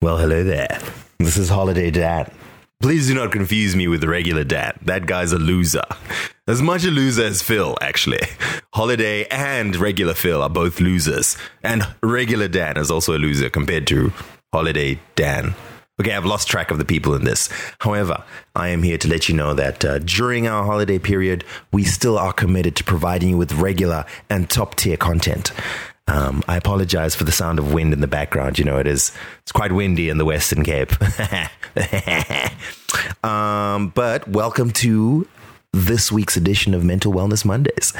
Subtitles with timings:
[0.00, 0.78] Well, hello there.
[1.18, 2.30] This is Holiday Dan.
[2.80, 4.78] Please do not confuse me with the regular Dan.
[4.82, 5.82] That guy's a loser.
[6.46, 8.20] As much a loser as Phil, actually.
[8.72, 11.36] Holiday and regular Phil are both losers.
[11.64, 14.12] And regular Dan is also a loser compared to
[14.52, 15.56] Holiday Dan.
[16.00, 17.48] Okay, I've lost track of the people in this.
[17.80, 18.22] However,
[18.54, 22.16] I am here to let you know that uh, during our holiday period, we still
[22.16, 25.50] are committed to providing you with regular and top tier content.
[26.08, 28.58] Um, I apologize for the sound of wind in the background.
[28.58, 29.12] You know, it is
[29.42, 30.92] it's quite windy in the Western Cape.
[33.24, 35.28] um, but welcome to
[35.74, 37.92] this week's edition of Mental Wellness Mondays,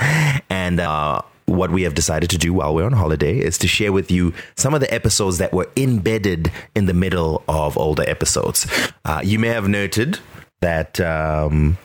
[0.50, 0.80] and.
[0.80, 4.10] Uh, what we have decided to do while we're on holiday is to share with
[4.10, 8.66] you some of the episodes that were embedded in the middle of older episodes.
[9.06, 10.18] Uh, you may have noted
[10.60, 11.78] that um,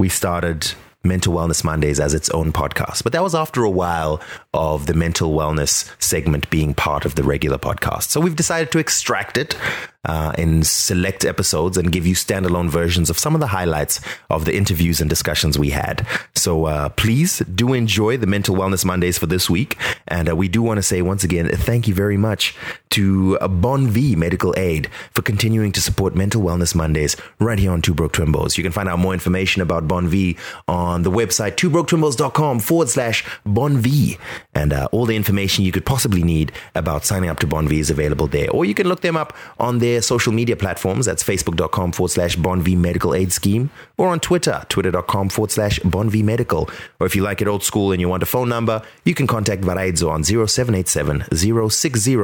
[0.00, 0.72] we started
[1.04, 3.02] Mental Wellness Mondays as its own podcast.
[3.02, 4.20] But that was after a while
[4.54, 8.04] of the mental wellness segment being part of the regular podcast.
[8.04, 9.56] So we've decided to extract it
[10.04, 14.00] uh, in select episodes and give you standalone versions of some of the highlights
[14.30, 16.06] of the interviews and discussions we had.
[16.34, 19.76] So uh, please do enjoy the Mental Wellness Mondays for this week.
[20.08, 22.56] And uh, we do want to say once again, thank you very much
[22.90, 27.80] to Bon V Medical Aid for continuing to support Mental Wellness Mondays right here on
[27.80, 28.56] Two Broke Twimbos.
[28.56, 30.36] You can find out more information about Bon V
[30.68, 34.18] on the website twobroketwimbos.com forward slash Bon V.
[34.54, 37.78] And uh, all the information you could possibly need about signing up to Bon V
[37.78, 38.50] is available there.
[38.50, 41.06] Or you can look them up on their social media platforms.
[41.06, 45.78] That's facebook.com forward slash Bon V Medical Aid Scheme or on Twitter, twitter.com forward slash
[45.80, 46.70] Bon V Medical.
[47.00, 49.26] Or if you like it old school and you want a phone number, you can
[49.26, 51.24] contact Varaidzo on 0787
[51.70, 52.16] 060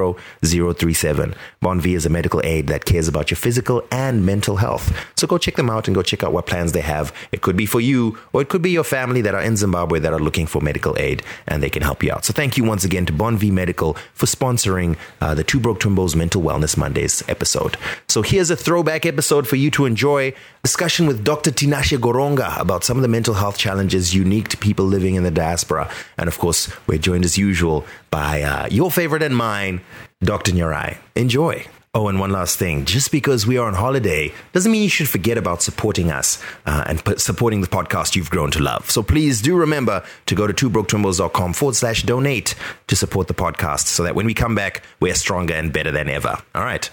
[0.43, 1.35] 037.
[1.61, 4.93] Bon V is a medical aid that cares about your physical and mental health.
[5.17, 7.13] So go check them out and go check out what plans they have.
[7.33, 9.99] It could be for you or it could be your family that are in Zimbabwe
[10.01, 12.25] that are looking for medical aid and they can help you out.
[12.25, 15.81] So thank you once again to Bon V Medical for sponsoring uh, the Two Broke
[15.81, 17.58] Twimbos Mental Wellness Mondays episode.
[18.07, 20.33] So here's a throwback episode for you to enjoy.
[20.63, 21.51] Discussion with Dr.
[21.51, 25.31] Tinashe Goronga about some of the mental health challenges unique to people living in the
[25.31, 25.91] diaspora.
[26.17, 29.81] And of course, we're joined as usual by uh, your favorite and mine,
[30.23, 30.53] Dr.
[30.53, 30.99] Nyarai.
[31.15, 31.67] Enjoy.
[31.95, 32.85] Oh, and one last thing.
[32.85, 36.85] Just because we are on holiday doesn't mean you should forget about supporting us uh,
[36.87, 38.91] and p- supporting the podcast you've grown to love.
[38.91, 42.55] So please do remember to go to twobroketwimbos.com forward slash donate
[42.89, 46.09] to support the podcast so that when we come back, we're stronger and better than
[46.09, 46.37] ever.
[46.55, 46.89] All right.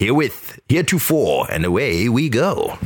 [0.00, 2.78] Herewith, heretofore, and away we go.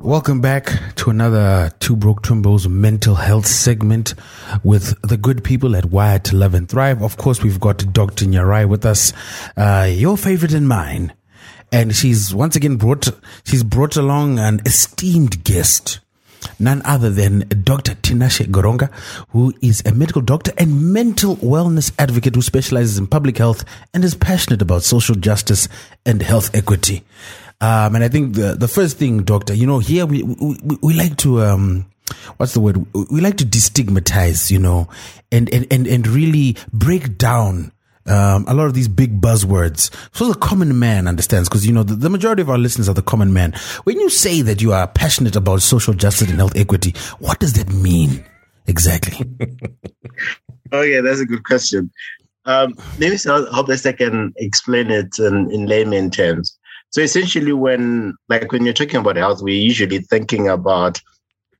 [0.00, 4.14] Welcome back to another Two Broke Twimbos mental health segment
[4.64, 7.04] with the good people at Wired to Love and Thrive.
[7.04, 8.24] Of course, we've got Dr.
[8.24, 9.12] Nyarai with us,
[9.56, 11.12] uh, your favorite and mine.
[11.70, 13.10] And she's once again brought,
[13.44, 16.00] she's brought along an esteemed guest,
[16.58, 17.94] none other than Dr.
[17.94, 18.92] Tinashe Goronga,
[19.30, 24.04] who is a medical doctor and mental wellness advocate who specializes in public health and
[24.04, 25.68] is passionate about social justice
[26.06, 27.04] and health equity.
[27.60, 30.94] Um, and I think the, the first thing, doctor, you know, here we, we, we
[30.94, 31.86] like to, um,
[32.36, 32.84] what's the word?
[33.10, 34.88] We like to destigmatize, you know,
[35.30, 37.71] and, and, and, and really break down
[38.06, 39.90] um, a lot of these big buzzwords.
[40.12, 42.94] So the common man understands because, you know, the, the, majority of our listeners are
[42.94, 43.52] the common man.
[43.84, 47.52] When you say that you are passionate about social justice and health equity, what does
[47.54, 48.24] that mean
[48.66, 49.24] exactly?
[50.72, 51.90] oh, yeah, that's a good question.
[52.44, 56.58] Um, maybe so I hope best I can explain it in, in layman terms.
[56.90, 61.00] So essentially, when like when you're talking about health, we're usually thinking about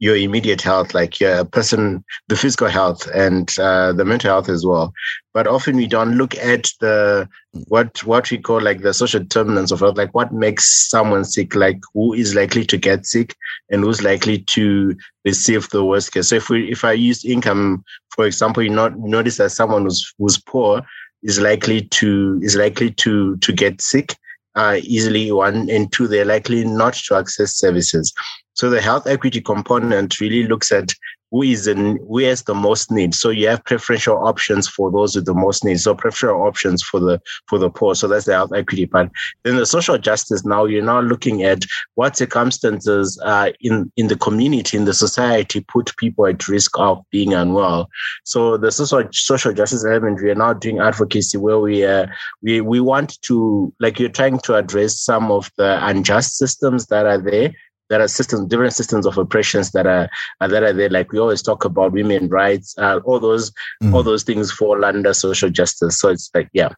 [0.02, 4.66] your immediate health, like your person, the physical health and uh, the mental health as
[4.66, 4.92] well.
[5.32, 7.28] But often we don't look at the
[7.68, 11.54] what what we call like the social determinants of health, like what makes someone sick,
[11.54, 13.36] like who is likely to get sick
[13.70, 16.24] and who's likely to receive the worst care.
[16.24, 20.12] So if we if I use income, for example, you not notice that someone who's
[20.18, 20.82] who's poor
[21.22, 24.16] is likely to is likely to to get sick
[24.54, 28.12] uh, easily one and two they're likely not to access services
[28.54, 30.92] so the health equity component really looks at
[31.32, 33.14] who is in who has the most need.
[33.14, 37.00] So you have preferential options for those with the most needs so preferential options for
[37.00, 37.94] the for the poor.
[37.94, 39.10] So that's the health equity part.
[39.42, 44.16] Then the social justice now you're now looking at what circumstances uh, in in the
[44.16, 47.88] community in the society put people at risk of being unwell.
[48.24, 52.06] So the social social justice element we are now doing advocacy where we uh,
[52.42, 57.06] we we want to like you're trying to address some of the unjust systems that
[57.06, 57.54] are there
[57.92, 60.08] there are systems, different systems of oppressions that are,
[60.40, 60.88] uh, that are there.
[60.88, 63.52] Like we always talk about women rights, uh, all those,
[63.82, 63.92] mm.
[63.92, 65.98] all those things fall under social justice.
[65.98, 66.70] So it's like, yeah.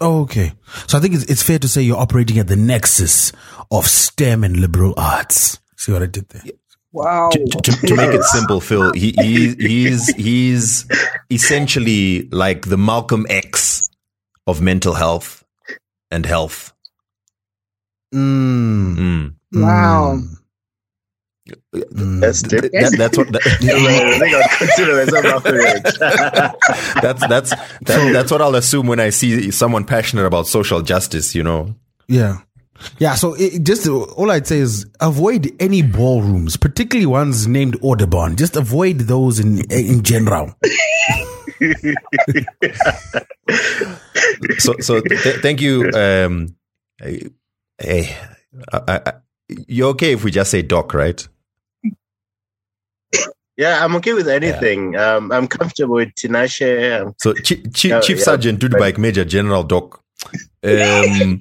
[0.00, 0.52] Okay.
[0.88, 3.30] So I think it's, it's fair to say you're operating at the nexus
[3.70, 5.60] of STEM and liberal arts.
[5.76, 6.42] See what I did there?
[6.90, 7.30] Wow.
[7.30, 10.86] To, to, to, make it simple, Phil, he, he, he's, he's
[11.30, 13.88] essentially like the Malcolm X
[14.44, 15.44] of mental health
[16.10, 16.72] and health?
[18.12, 18.96] Mm.
[18.96, 19.34] Mm.
[19.62, 20.18] Wow.
[21.72, 22.20] Mm.
[22.20, 22.62] That's deep.
[22.72, 23.28] That- that's what.
[23.36, 23.38] I
[24.18, 25.52] think I'd consider myself after
[27.00, 31.34] that's that's that, that's what I'll assume when I see someone passionate about social justice.
[31.34, 31.74] You know,
[32.08, 32.38] Yeah.
[32.98, 38.36] Yeah, so it, just all I'd say is avoid any ballrooms, particularly ones named Audubon.
[38.36, 40.52] Just avoid those in in general.
[44.58, 45.90] so so th- thank you.
[45.94, 46.54] Um,
[46.98, 47.30] hey,
[47.78, 48.16] hey,
[48.72, 49.12] I, I, I-
[49.48, 51.26] you're okay if we just say doc, right?
[53.56, 54.96] Yeah, I'm okay with anything.
[54.96, 57.00] Um, I'm comfortable with Tinashe.
[57.00, 58.24] Um, So Chief, Chief, Yeah, Chief yeah.
[58.24, 60.02] Sergeant Dudbike Major General Doc.
[60.62, 61.40] Um,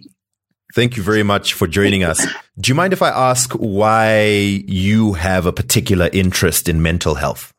[0.74, 2.26] thank you very much for joining us.
[2.58, 7.54] Do you mind if I ask why you have a particular interest in mental health?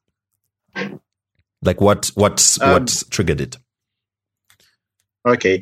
[1.62, 3.58] Like what what's Um, what triggered it?
[5.26, 5.60] Okay,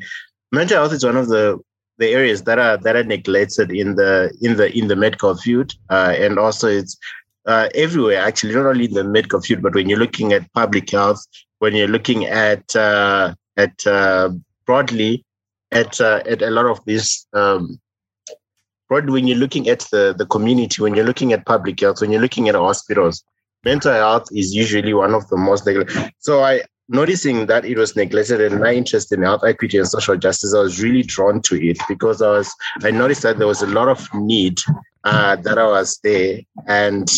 [0.52, 1.58] mental health is one of the
[1.98, 5.72] the areas that are that are neglected in the in the in the medical field,
[5.90, 6.96] uh, and also it's
[7.46, 8.20] uh, everywhere.
[8.20, 11.24] Actually, not only in the medical field, but when you're looking at public health,
[11.58, 14.30] when you're looking at uh, at uh,
[14.66, 15.24] broadly
[15.72, 17.26] at uh, at a lot of these.
[17.32, 17.80] Um,
[18.88, 22.10] broadly, when you're looking at the the community, when you're looking at public health, when
[22.10, 23.24] you're looking at hospitals,
[23.64, 26.10] mental health is usually one of the most neglected.
[26.18, 30.16] So I noticing that it was neglected and my interest in health equity and social
[30.16, 33.62] justice, I was really drawn to it because I was I noticed that there was
[33.62, 34.60] a lot of need
[35.04, 37.08] uh, that I was there, and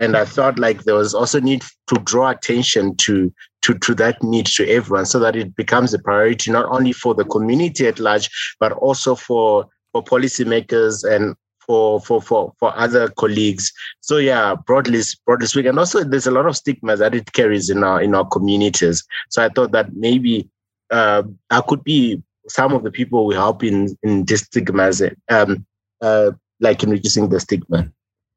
[0.00, 3.32] and I felt like there was also need to draw attention to
[3.62, 7.14] to to that need to everyone, so that it becomes a priority not only for
[7.14, 8.28] the community at large,
[8.60, 11.34] but also for for policymakers and
[11.66, 13.72] for for for for other colleagues.
[14.00, 17.70] So yeah, broadly broadly speaking, and also there's a lot of stigma that it carries
[17.70, 19.04] in our in our communities.
[19.30, 20.48] So I thought that maybe
[20.90, 25.64] uh, I could be some of the people we help in in destigmatizing, um,
[26.00, 27.90] uh, like in reducing the stigma.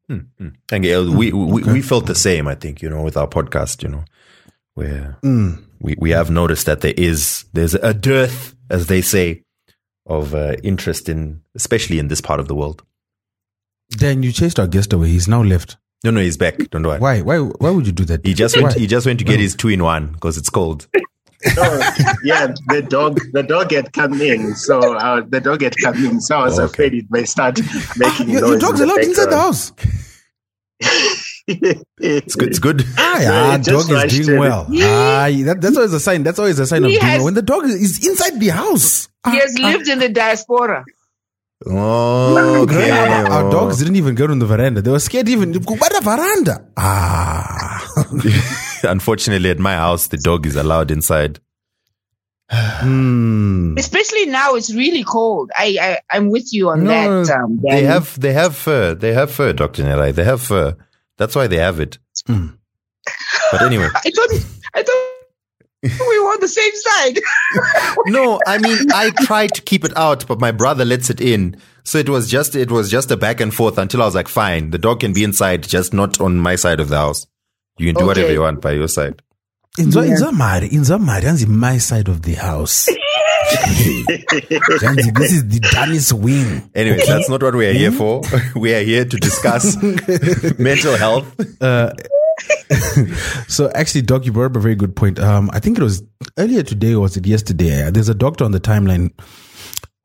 [0.08, 0.50] Hmm, hmm.
[0.72, 2.48] And uh, we, we we felt the same.
[2.48, 4.06] I think you know with our podcast, you know,
[4.76, 5.64] where Mm.
[5.80, 9.42] we, we have noticed that there is there's a dearth, as they say,
[10.06, 12.84] of uh, interest in especially in this part of the world.
[13.92, 15.10] Dan, you chased our guest away.
[15.10, 15.78] He's now left.
[16.04, 16.58] No, no, he's back.
[16.72, 17.00] Don't worry.
[17.00, 17.22] Why?
[17.22, 17.40] Why?
[17.40, 18.26] Why would you do that?
[18.26, 18.64] He just Why?
[18.64, 18.76] went.
[18.76, 20.88] He just went to get his two in one because it's cold.
[21.60, 21.94] Oh,
[22.24, 26.20] yeah, the dog the dog had come in, so uh, the dog had come in,
[26.20, 26.66] so I was Okay.
[26.74, 27.60] afraid it may start
[27.98, 28.50] making your, noise.
[28.50, 29.72] your dog's in allowed inside the house.
[31.48, 32.50] It's good.
[32.50, 32.84] It's good.
[32.98, 34.40] Ah, Yeah, yeah, it just dog is doing in.
[34.40, 34.66] well.
[34.72, 36.24] Ah, that, that's always a sign.
[36.24, 37.26] That's always a sign of He doing has- well.
[37.26, 39.08] When the dog is inside the house.
[39.30, 40.84] He has lived in the diaspora.
[41.66, 42.92] Oh, okay.
[42.92, 44.82] Our, our dogs didn't even go on the veranda.
[44.82, 45.54] They were scared even.
[45.54, 46.68] To go by the veranda.
[46.78, 47.88] Ah.
[48.84, 51.40] Unfortunately, at my house, the dog is allowed inside.
[52.52, 53.76] Hmm.
[53.78, 55.50] Especially now, it's really cold.
[55.58, 57.36] I, I I'm with you on No, that.
[57.36, 58.20] Um, They have.
[58.20, 58.94] They have fur.
[58.94, 60.14] They have fur, Doctor Nyarai.
[60.14, 60.76] They have fur.
[61.18, 61.98] That's why they have it.
[62.28, 62.48] Hmm.
[63.52, 64.65] But anyway, I thought I thought
[66.10, 67.20] we were on the same side.
[68.08, 68.40] no.
[68.48, 71.58] I mean, I tried to keep it out, but my brother lets it in.
[71.84, 72.56] So it was just.
[72.56, 75.14] It was just a back and forth until I was like, fine, the dog can
[75.14, 77.28] be inside, just not on my side of the house.
[77.78, 79.22] You can do whatever you want by your side.
[79.78, 82.88] In Zwa- in Zamari, in Zamari, Hansi, my side of the house.
[83.50, 86.72] Hansi, this is the Danny's wing.
[86.74, 87.98] Anyway, that's not what we are here hmm?
[87.98, 88.22] for.
[88.56, 89.76] we are here to discuss
[90.58, 91.62] mental health.
[91.62, 91.92] Uh,
[93.48, 95.20] So actually, Doc, you brought up a very good point.
[95.20, 96.04] Um, I think it was
[96.38, 97.84] earlier today or was it yesterday?
[97.84, 99.12] Uh, There's a doctor on the timeline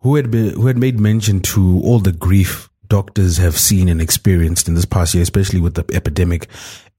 [0.00, 4.00] who had been, who had made mention to all the grief doctors have seen and
[4.00, 6.48] experienced in this past year, especially with the epidemic,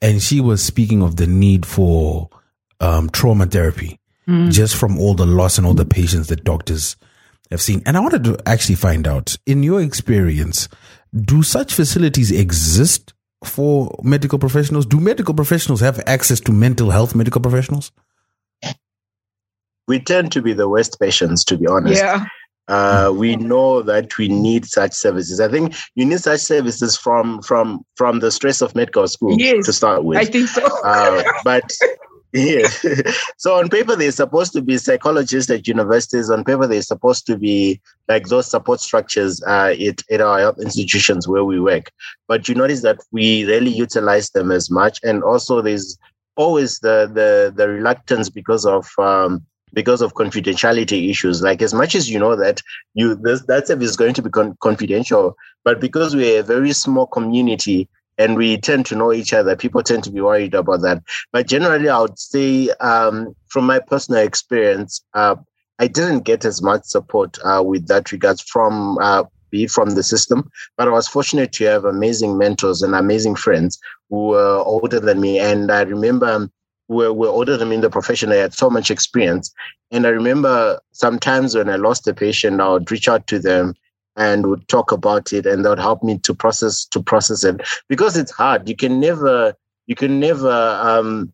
[0.01, 2.29] and she was speaking of the need for
[2.79, 3.99] um, trauma therapy,
[4.49, 6.95] just from all the loss and all the patients that doctors
[7.51, 7.83] have seen.
[7.85, 10.69] And I wanted to actually find out, in your experience,
[11.13, 14.85] do such facilities exist for medical professionals?
[14.85, 17.91] Do medical professionals have access to mental health medical professionals?
[19.87, 22.01] we tend to be the worst patients, to be honest.
[22.01, 22.25] yeah.
[22.67, 25.39] uh, we know that we need such services.
[25.41, 29.65] I think you need such services from from from the stress of medical school Yes,
[29.65, 30.17] to start with.
[30.17, 30.63] I think so.
[30.85, 31.69] uh, but
[32.33, 32.67] yeah,
[33.37, 36.29] so on paper they're supposed to be psychologists at universities.
[36.29, 40.59] On paper they're supposed to be like those support structures uh, at, at our health
[40.59, 41.91] institutions where we work.
[42.27, 45.97] But you notice that we rarely utilize them as much, and also there's
[46.35, 51.41] always the the the reluctance because of um, because of confidentiality issues.
[51.41, 52.61] Like as much as you know that
[52.93, 56.71] you this, that service is going to be con- confidential, but because we're a very
[56.73, 57.89] small community
[58.21, 61.03] and we tend to know each other, people tend to be worried about that.
[61.31, 65.35] But generally, I would say, um, from my personal experience, uh,
[65.79, 70.03] I didn't get as much support uh, with that regards from uh, be from the
[70.03, 74.99] system, but I was fortunate to have amazing mentors and amazing friends who were older
[74.99, 75.39] than me.
[75.39, 76.49] And I remember
[76.87, 78.29] were, were older than me in the profession.
[78.29, 79.51] They had so much experience.
[79.91, 83.73] And I remember sometimes when I lost a patient, I would reach out to them
[84.17, 87.61] and would talk about it and that would help me to process to process it
[87.87, 88.67] because it's hard.
[88.67, 89.53] You can never
[89.87, 90.51] you can never
[90.81, 91.33] um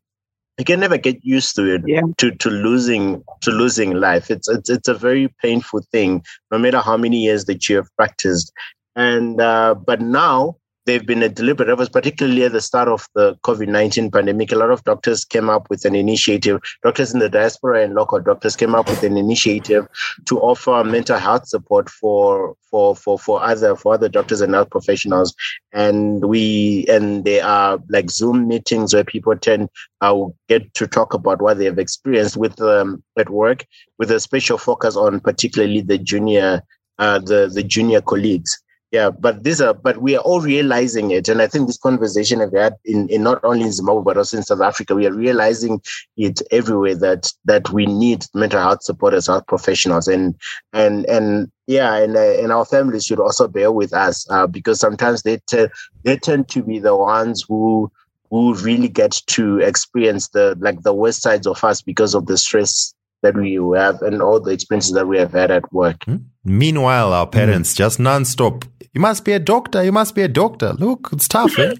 [0.57, 2.01] you can never get used to it Yeah.
[2.17, 6.79] to to losing to losing life it's it's it's a very painful thing no matter
[6.79, 8.51] how many years that you have practiced
[8.95, 10.57] and uh but now
[10.87, 14.51] they've been a deliberate efforts particularly at the start of the covid-19 pandemic.
[14.51, 16.59] A lot of doctors came up with an initiative.
[16.81, 19.87] Doctors in the diaspora and local doctors came up with an initiative
[20.25, 24.69] to offer mental health support for for for for other for other doctors and health
[24.69, 25.35] professionals.
[25.73, 29.69] And we and there are like zoom meetings where people tend
[30.01, 30.15] uh,
[30.47, 33.65] get to talk about what they have experienced with um, at work
[33.99, 36.63] with a special focus on particularly the junior
[36.97, 38.57] uh, the the junior colleagues
[38.91, 41.27] yeah but these are but we are all realizing it.
[41.27, 44.37] And i think this conversation i've had in, in not only in zimbabwe but also
[44.37, 45.81] in south africa we are realizing
[46.15, 50.07] it everywhere that that we need mental health support as health professionals.
[50.07, 50.35] And
[50.73, 54.79] and and yeah and uh, and our families should also bear with us uh, because
[54.79, 55.67] sometimes they te-
[56.03, 57.91] they tend to be the ones who
[58.29, 62.37] who really get to experience the like the worst sides of us because of the
[62.37, 62.93] stress
[63.23, 66.03] that we have and all the experiences that we have had at work
[66.47, 68.63] Meanwhile, our parents just non-stop.
[68.93, 69.83] You must be a doctor.
[69.83, 70.71] You must be a doctor.
[70.73, 71.59] Look, it's tough.
[71.59, 71.73] Eh?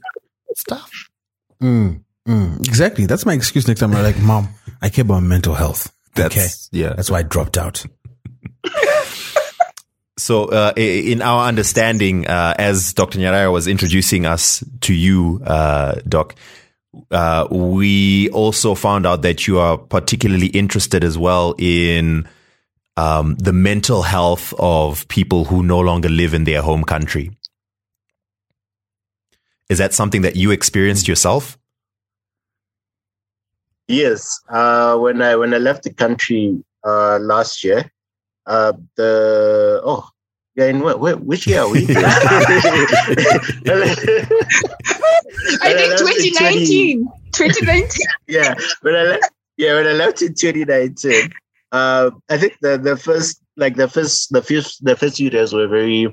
[0.50, 0.92] It's tough.
[1.64, 3.06] Mm, mm, exactly.
[3.06, 3.96] That's my excuse next time.
[3.96, 4.50] I'm like, Mom,
[4.82, 5.94] I care about mental health.
[6.16, 6.48] That's okay.
[6.78, 6.94] yeah.
[6.94, 7.86] That's why I dropped out.
[10.20, 13.20] So, uh, in our understanding, uh, as Dr.
[13.20, 16.34] Nyarai was introducing us to you, uh, Doc,
[17.12, 22.28] uh, we also found out that you are particularly interested as well in
[22.96, 27.32] um, the mental health of people who no longer live in their home country.
[29.70, 31.58] Is that something that you experienced yourself?
[33.88, 37.90] Yes, uh, when I when I left the country uh, last year,
[38.46, 40.10] uh, the oh
[40.58, 41.86] yeah, in what, where, which year are we?
[45.62, 47.08] I think 2019.
[47.32, 47.90] 2019.
[48.28, 51.30] yeah, when I left, yeah, when I left in 2019,
[51.72, 55.54] uh, I think the the first like the first the first the first few days
[55.54, 56.08] were very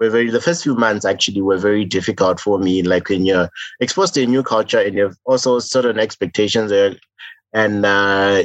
[0.00, 2.82] were very the first few months actually were very difficult for me.
[2.82, 6.96] Like when you're exposed to a new culture and you have also certain expectations there,
[7.52, 8.42] and uh,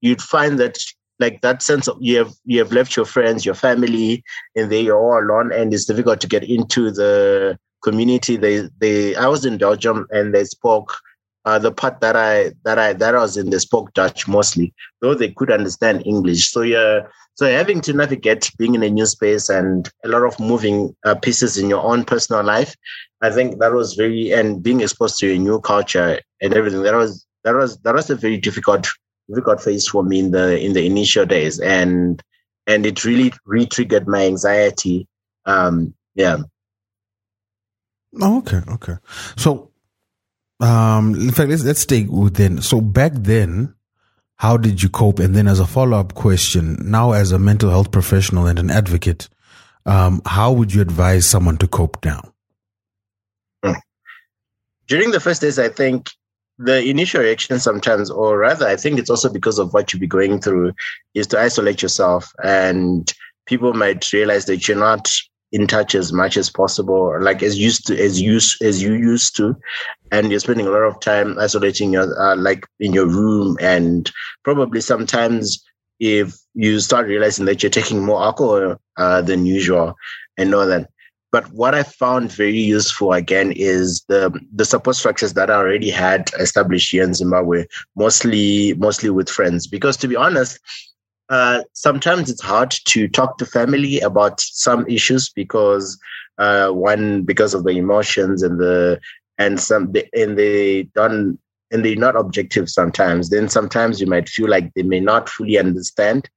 [0.00, 0.78] you'd find that
[1.20, 4.24] like that sense of you have you have left your friends, your family,
[4.56, 8.36] and they are all alone, and it's difficult to get into the community.
[8.36, 10.96] They they I was in Belgium and they spoke
[11.44, 14.74] uh, the part that I that I that I was in, they spoke Dutch mostly,
[15.00, 16.50] though they could understand English.
[16.50, 17.00] So yeah,
[17.34, 21.14] so having to navigate being in a new space and a lot of moving uh,
[21.14, 22.74] pieces in your own personal life,
[23.22, 26.94] I think that was very and being exposed to a new culture and everything that
[26.94, 28.86] was that was that was a very difficult
[29.30, 32.22] difficult phase for me in the in the initial days and
[32.66, 35.08] and it really re-triggered my anxiety.
[35.46, 36.38] Um, yeah.
[38.20, 38.96] Oh, okay, okay.
[39.36, 39.70] So,
[40.60, 42.60] um, in fact, let's let's stay within.
[42.60, 43.74] So back then,
[44.36, 45.18] how did you cope?
[45.18, 48.70] And then, as a follow up question, now as a mental health professional and an
[48.70, 49.28] advocate,
[49.86, 52.32] um, how would you advise someone to cope now?
[54.90, 56.10] during the first days, I think
[56.62, 60.06] the initial reaction sometimes, or rather, I think it's also because of what you be
[60.06, 60.72] going through,
[61.14, 62.30] is to isolate yourself.
[62.44, 63.10] And
[63.46, 65.10] people might realize that you're not
[65.52, 69.36] in touch as much as possible, like as used to as you as you used
[69.36, 69.56] to,
[70.12, 74.12] and you're spending a lot of time isolating your uh, like in your room, and
[74.44, 75.64] probably sometimes
[75.98, 79.94] if you start realizing that you're taking more alcohol uh, than usual
[80.36, 80.88] and all that.
[81.32, 85.90] But what I found very useful again is the the support structures that I already
[85.90, 89.66] had established here in Zimbabwe, mostly mostly with friends.
[89.66, 90.58] Because to be honest,
[91.28, 95.98] uh, sometimes it's hard to talk to family about some issues because
[96.38, 99.00] uh, one because of the emotions and the
[99.38, 101.38] and some and they don't
[101.70, 103.30] and they're not objective sometimes.
[103.30, 106.28] Then sometimes you might feel like they may not fully understand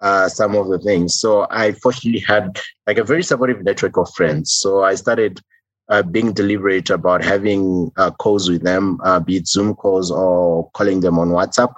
[0.00, 1.18] uh, some of the things.
[1.18, 4.52] So I fortunately had like a very supportive network of friends.
[4.52, 5.40] So I started
[5.88, 10.70] uh, being deliberate about having uh, calls with them, uh, be it Zoom calls or
[10.72, 11.74] calling them on WhatsApp.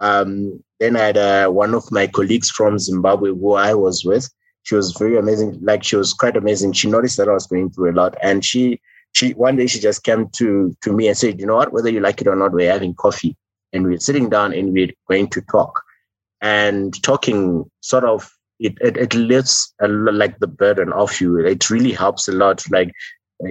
[0.00, 4.28] Um, then I had uh, one of my colleagues from Zimbabwe who I was with.
[4.64, 5.58] She was very amazing.
[5.62, 6.72] Like she was quite amazing.
[6.72, 8.80] She noticed that I was going through a lot, and she
[9.12, 11.72] she one day she just came to to me and said, "You know what?
[11.72, 13.36] Whether you like it or not, we're having coffee,
[13.72, 15.83] and we're sitting down and we're going to talk."
[16.44, 21.38] And talking sort of it, it, it lifts a, like the burden off you.
[21.38, 22.62] It really helps a lot.
[22.70, 22.92] Like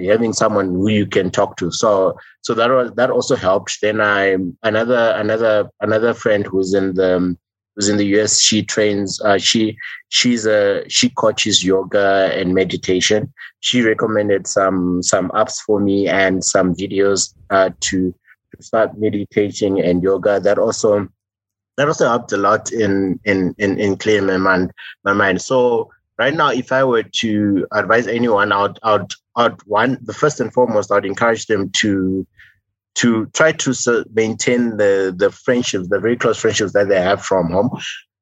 [0.06, 1.70] having someone who you can talk to.
[1.72, 3.78] So so that was, that also helped.
[3.82, 7.36] Then I another another another friend who's in the
[7.74, 8.40] who's in the US.
[8.40, 9.20] She trains.
[9.20, 9.76] Uh, she
[10.10, 13.32] she's a she coaches yoga and meditation.
[13.58, 18.14] She recommended some some apps for me and some videos uh, to
[18.54, 20.38] to start meditating and yoga.
[20.38, 21.08] That also
[21.76, 24.72] that also helped a lot in in in, in clearing my mind
[25.04, 25.40] my mind.
[25.42, 30.40] So right now, if I were to advise anyone, I'd, I'd, I'd one, the first
[30.40, 32.26] and foremost, I'd encourage them to
[32.96, 37.50] to try to maintain the the friendships, the very close friendships that they have from
[37.50, 37.70] home,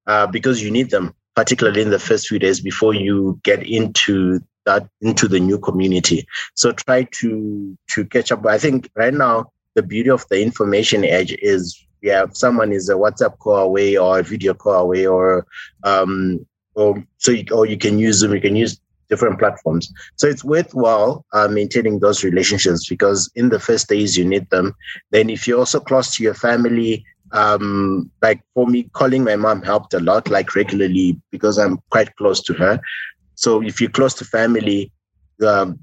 [0.06, 4.40] uh, because you need them, particularly in the first few days before you get into
[4.64, 6.26] that into the new community.
[6.54, 8.46] So try to to catch up.
[8.46, 12.94] I think right now the beauty of the information age is yeah, someone is a
[12.94, 15.46] WhatsApp call away or a video call away or
[15.84, 16.44] um,
[16.74, 19.92] or so you, or you can use Zoom, you can use different platforms.
[20.16, 24.74] So it's worthwhile uh, maintaining those relationships because in the first days you need them.
[25.10, 29.62] Then if you're also close to your family, um, like for me, calling my mom
[29.62, 32.80] helped a lot, like regularly because I'm quite close to her.
[33.34, 34.90] So if you're close to family,
[35.46, 35.78] um,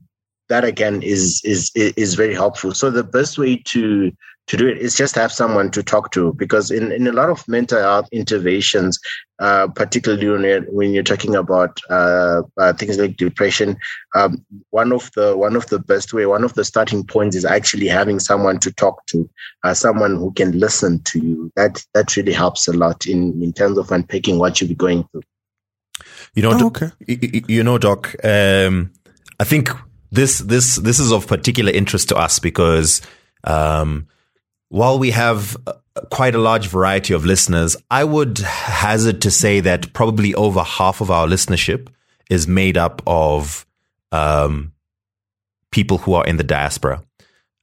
[0.49, 2.73] that again is is is very helpful.
[2.73, 4.11] So the best way to
[4.49, 6.33] to do it is just have someone to talk to.
[6.33, 8.99] Because in, in a lot of mental health interventions
[9.39, 13.77] uh, particularly when you're, when you're talking about uh, uh, things like depression
[14.13, 17.45] um, one of the one of the best way one of the starting points is
[17.45, 19.29] actually having someone to talk to
[19.63, 21.51] uh, someone who can listen to you.
[21.55, 25.07] That that really helps a lot in in terms of unpacking what you'll be going
[25.11, 25.21] through.
[26.33, 26.91] You know oh, okay.
[27.47, 28.91] you know doc um,
[29.39, 29.69] i think
[30.11, 33.01] this this this is of particular interest to us because
[33.43, 34.07] um,
[34.69, 35.57] while we have
[36.11, 41.01] quite a large variety of listeners, I would hazard to say that probably over half
[41.01, 41.89] of our listenership
[42.29, 43.65] is made up of
[44.11, 44.73] um,
[45.71, 47.03] people who are in the diaspora.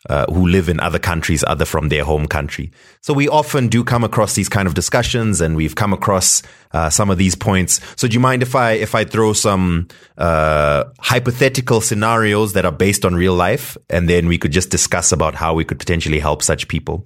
[0.09, 2.71] Uh, who live in other countries other from their home country.
[3.01, 6.91] So we often do come across these kind of discussions, and we've come across uh,
[6.91, 7.81] some of these points.
[7.97, 12.71] So do you mind if I if I throw some uh, hypothetical scenarios that are
[12.71, 16.21] based on real life, and then we could just discuss about how we could potentially
[16.21, 17.05] help such people?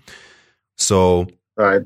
[0.76, 1.80] So, right.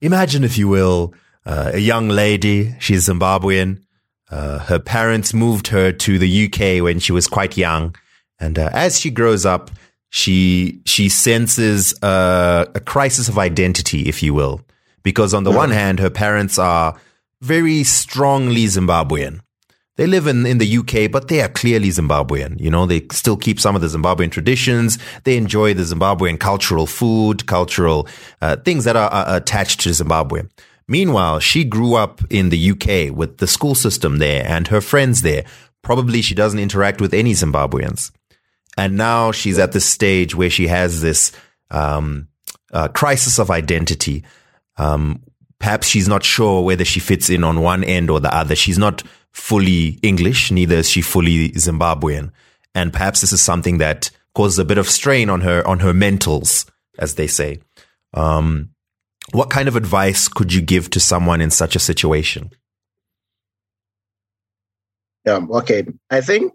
[0.00, 1.12] imagine, if you will,
[1.44, 2.76] uh, a young lady.
[2.78, 3.82] She's Zimbabwean.
[4.30, 7.96] Uh, her parents moved her to the UK when she was quite young,
[8.38, 9.72] and uh, as she grows up
[10.12, 14.60] she she senses a, a crisis of identity, if you will,
[15.02, 16.94] because on the one hand, her parents are
[17.40, 19.40] very strongly Zimbabwean.
[19.96, 22.60] They live in, in the UK, but they are clearly Zimbabwean.
[22.60, 24.98] You know, they still keep some of the Zimbabwean traditions.
[25.24, 28.06] They enjoy the Zimbabwean cultural food, cultural
[28.42, 30.42] uh, things that are, are attached to Zimbabwe.
[30.88, 35.22] Meanwhile, she grew up in the UK with the school system there and her friends
[35.22, 35.44] there.
[35.80, 38.10] Probably she doesn't interact with any Zimbabweans.
[38.76, 41.32] And now she's at this stage where she has this
[41.70, 42.28] um,
[42.72, 44.24] uh, crisis of identity.
[44.76, 45.22] Um,
[45.58, 48.56] perhaps she's not sure whether she fits in on one end or the other.
[48.56, 52.30] She's not fully English, neither is she fully Zimbabwean.
[52.74, 55.92] And perhaps this is something that causes a bit of strain on her on her
[55.92, 57.60] mentals, as they say.
[58.14, 58.70] Um,
[59.32, 62.50] what kind of advice could you give to someone in such a situation?
[65.24, 65.86] Yeah, okay.
[66.10, 66.52] I think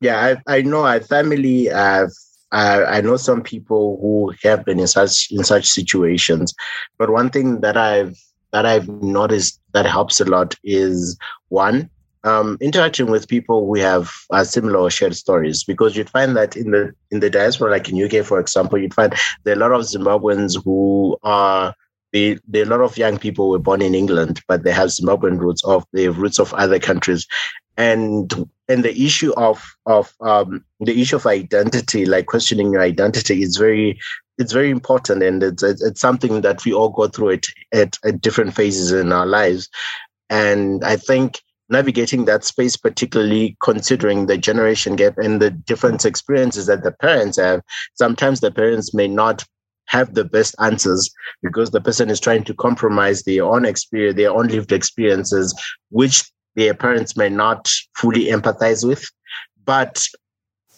[0.00, 2.12] yeah, I, I know a family I've
[2.52, 6.54] I, I know some people who have been in such in such situations,
[6.98, 8.16] but one thing that I've
[8.52, 11.16] that I've noticed that helps a lot is
[11.48, 11.88] one
[12.24, 15.64] um, interacting with people who have uh, similar or shared stories.
[15.64, 18.94] Because you'd find that in the in the diaspora, like in UK, for example, you'd
[18.94, 21.74] find there are a lot of Zimbabweans who are
[22.12, 24.88] they, there are a lot of young people were born in England, but they have
[24.88, 27.26] Zimbabwean roots of they have roots of other countries,
[27.80, 33.42] and and the issue of of um, the issue of identity, like questioning your identity,
[33.42, 33.98] is very
[34.36, 38.20] it's very important, and it's it's something that we all go through it at, at
[38.20, 39.70] different phases in our lives,
[40.28, 41.40] and I think
[41.70, 47.38] navigating that space, particularly considering the generation gap and the different experiences that the parents
[47.38, 47.62] have.
[47.94, 49.44] Sometimes the parents may not
[49.86, 51.08] have the best answers
[51.42, 55.54] because the person is trying to compromise their own experience, their own lived experiences,
[55.90, 59.04] which their parents may not fully empathize with.
[59.64, 60.04] But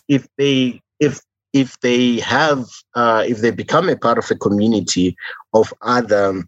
[0.08, 1.20] if they if
[1.52, 5.16] if they have uh, if they become a part of a community
[5.52, 6.42] of other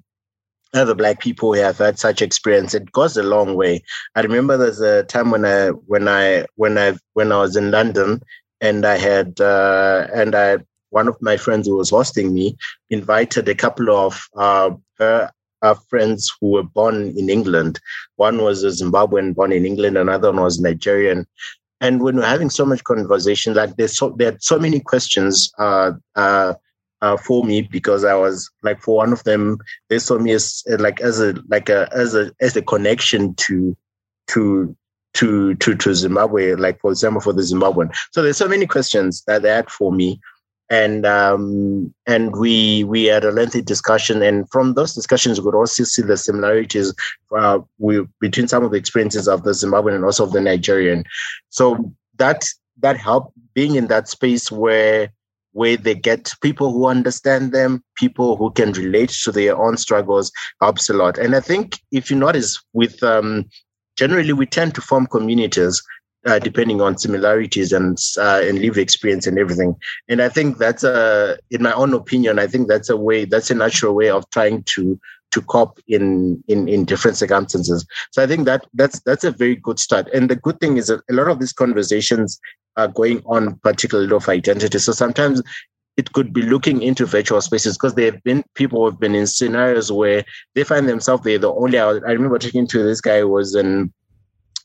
[0.74, 3.82] other black people who have had such experience, it goes a long way.
[4.16, 7.70] I remember there's a time when I when I when I when I was in
[7.70, 8.20] London
[8.60, 10.58] and I had uh, and I
[10.90, 12.56] one of my friends who was hosting me
[12.90, 15.30] invited a couple of uh, her
[15.64, 17.81] uh, friends who were born in England.
[18.16, 21.27] One was a Zimbabwean born in England, another one was Nigerian.
[21.81, 25.50] And when we're having so much conversation, like there's so there are so many questions
[25.59, 26.55] uh, uh,
[27.03, 30.62] uh, for me because I was like for one of them, they saw me as
[30.79, 33.77] like as a like a as a as a connection to
[34.29, 34.74] to
[35.14, 37.94] to to to Zimbabwe, like for example for the Zimbabwean.
[38.12, 40.20] So there's so many questions that they had for me,
[40.70, 45.55] and um, and we we had a lengthy discussion, and from those discussions we could
[45.55, 46.94] also see the similarities
[47.37, 51.05] uh, we, between some of the experiences of the Zimbabwean and also of the Nigerian.
[51.50, 52.44] So that
[52.81, 55.11] that helped being in that space where
[55.53, 60.33] where they get people who understand them, people who can relate to their own struggles
[60.61, 61.16] helps a lot.
[61.16, 63.48] And I think if you notice with um,
[63.96, 65.81] generally we tend to form communities
[66.26, 69.74] uh, depending on similarities and uh, and lived experience and everything.
[70.08, 73.50] And I think that's a, in my own opinion, I think that's a way, that's
[73.50, 74.98] a natural way of trying to
[75.32, 77.84] to cope in in in different circumstances.
[78.12, 80.08] So I think that that's that's a very good start.
[80.14, 82.40] And the good thing is that a lot of these conversations
[82.76, 84.78] are going on, particularly of identity.
[84.78, 85.42] So sometimes
[85.96, 89.14] it could be looking into virtual spaces because there have been people who have been
[89.14, 91.78] in scenarios where they find themselves they're the only.
[91.78, 93.92] I remember talking to this guy who was in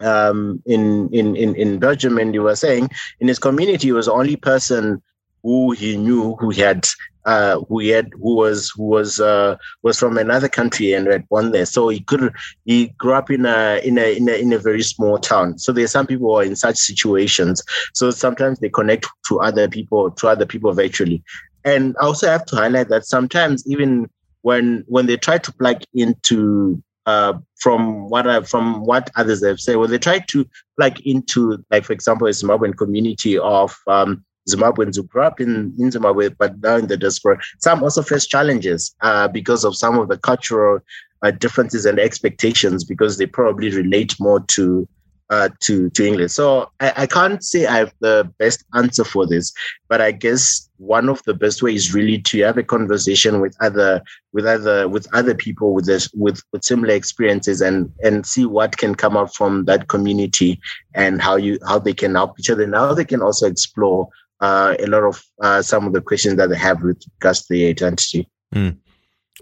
[0.02, 4.06] um, in, in in in Belgium, and he was saying in his community he was
[4.06, 5.02] the only person
[5.44, 6.86] who he knew who had
[7.26, 11.52] uh, who had who was who was uh, was from another country and had born
[11.52, 11.66] there.
[11.66, 12.34] So he could
[12.66, 15.58] he grew up in a in a in a in a very small town.
[15.58, 17.62] So there's some people who are in such situations.
[17.94, 21.24] So sometimes they connect to other people to other people virtually.
[21.66, 24.10] And I also have to highlight that sometimes even
[24.42, 29.60] when when they try to plug into uh, from what I, from what others have
[29.60, 30.46] said, when they try to
[30.78, 35.74] plug into, like for example, a Zimbabwean community of um, Zimbabweans who grew up in,
[35.80, 37.40] in Zimbabwe, but now in the diaspora.
[37.60, 40.80] Some also face challenges uh, because of some of the cultural
[41.24, 44.88] uh, differences and expectations because they probably relate more to
[45.30, 46.32] uh, to to English.
[46.32, 49.54] So I, I, can't say I have the best answer for this,
[49.88, 54.02] but I guess one of the best ways really to have a conversation with other
[54.34, 58.78] with other with other people with this with with similar experiences and and see what
[58.78, 60.60] can come out from that community
[60.96, 64.08] and how you how they can help each other and how they can also explore
[64.42, 67.54] uh, a lot of uh, some of the questions that they have with regards to
[67.54, 68.28] the identity.
[68.56, 68.78] Mm.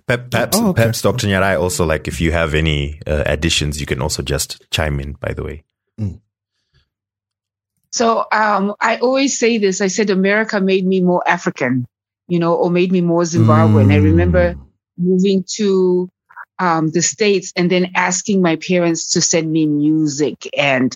[0.05, 0.81] Perhaps, oh, okay.
[0.81, 1.27] perhaps, Dr.
[1.27, 5.13] Nyarai, also like if you have any uh, additions, you can also just chime in.
[5.13, 5.63] By the way.
[5.99, 6.19] Mm.
[7.91, 9.81] So um, I always say this.
[9.81, 11.87] I said America made me more African,
[12.27, 13.87] you know, or made me more Zimbabwean.
[13.87, 13.93] Mm.
[13.93, 14.55] I remember
[14.97, 16.09] moving to
[16.59, 20.95] um, the states and then asking my parents to send me music and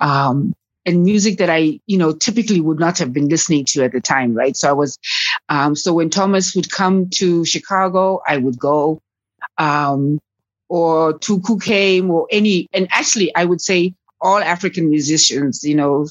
[0.00, 0.52] um,
[0.84, 4.00] and music that I, you know, typically would not have been listening to at the
[4.00, 4.56] time, right?
[4.56, 4.98] So I was,
[5.48, 9.00] um, so when Thomas would come to Chicago, I would go,
[9.58, 10.20] um,
[10.68, 13.94] or Tuku came or any, and actually I would say
[14.26, 16.08] all African musicians, you know,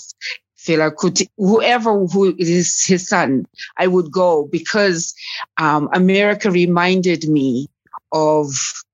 [0.57, 3.45] Fela Kuti, whoever who is his son,
[3.77, 5.13] I would go because,
[5.57, 7.67] um, America reminded me
[8.11, 8.47] of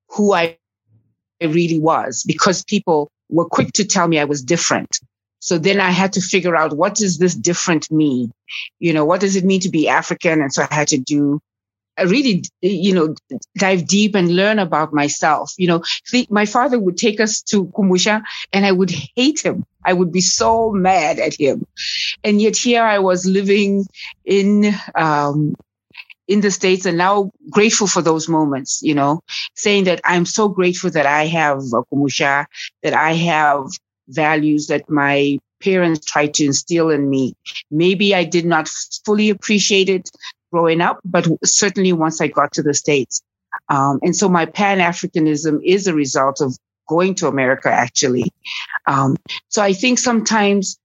[0.10, 0.58] who I
[1.40, 5.00] really was because people were quick to tell me I was different.
[5.40, 8.32] So then I had to figure out what does this different mean?
[8.80, 10.42] You know, what does it mean to be African?
[10.42, 11.40] And so I had to do
[12.00, 13.16] really, you know,
[13.58, 15.54] dive deep and learn about myself.
[15.58, 15.84] You know,
[16.30, 18.24] my father would take us to Kumusha
[18.54, 19.66] and I would hate him.
[19.86, 21.66] I would be so mad at him.
[22.24, 23.86] And yet here I was living
[24.26, 25.56] in, um,
[26.28, 29.22] in the States and now grateful for those moments, you know,
[29.56, 31.58] saying that I'm so grateful that I have
[31.92, 32.46] Kumusha,
[32.84, 33.66] that I have
[34.08, 37.34] values that my parents tried to instill in me.
[37.70, 38.70] Maybe I did not
[39.06, 40.10] fully appreciate it
[40.52, 43.22] growing up, but certainly once I got to the States.
[43.70, 48.32] Um, and so my Pan Africanism is a result of going to America, actually.
[48.86, 49.18] Um,
[49.50, 50.78] so I think sometimes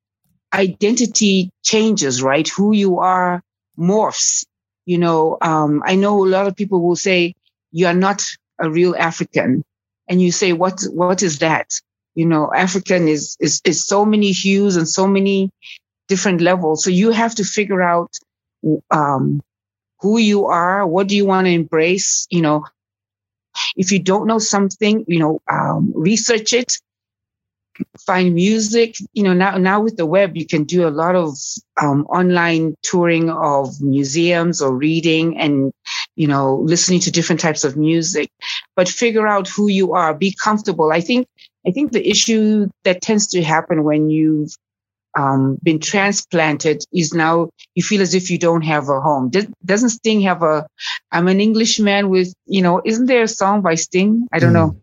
[0.52, 2.48] identity changes, right?
[2.48, 3.42] Who you are
[3.78, 4.44] morphs.
[4.84, 7.34] You know, um, I know a lot of people will say,
[7.72, 8.22] you are not
[8.58, 9.64] a real African.
[10.08, 11.80] And you say, what, what is that?
[12.16, 15.50] you know, African is, is, is so many hues and so many
[16.08, 16.82] different levels.
[16.82, 18.10] So you have to figure out,
[18.90, 19.42] um,
[20.00, 20.86] who you are.
[20.86, 22.26] What do you want to embrace?
[22.30, 22.64] You know,
[23.76, 26.78] if you don't know something, you know, um, research it,
[28.06, 28.96] find music.
[29.12, 31.36] You know, now, now with the web, you can do a lot of,
[31.80, 35.72] um, online touring of museums or reading and,
[36.16, 38.30] you know, listening to different types of music,
[38.74, 40.92] but figure out who you are, be comfortable.
[40.92, 41.26] I think
[41.66, 44.54] I think the issue that tends to happen when you've
[45.18, 49.30] um, been transplanted is now you feel as if you don't have a home.
[49.30, 50.66] Does, doesn't Sting have a?
[51.12, 52.82] I'm an Englishman with you know.
[52.84, 54.26] Isn't there a song by Sting?
[54.32, 54.60] I don't Mm.
[54.60, 54.76] know.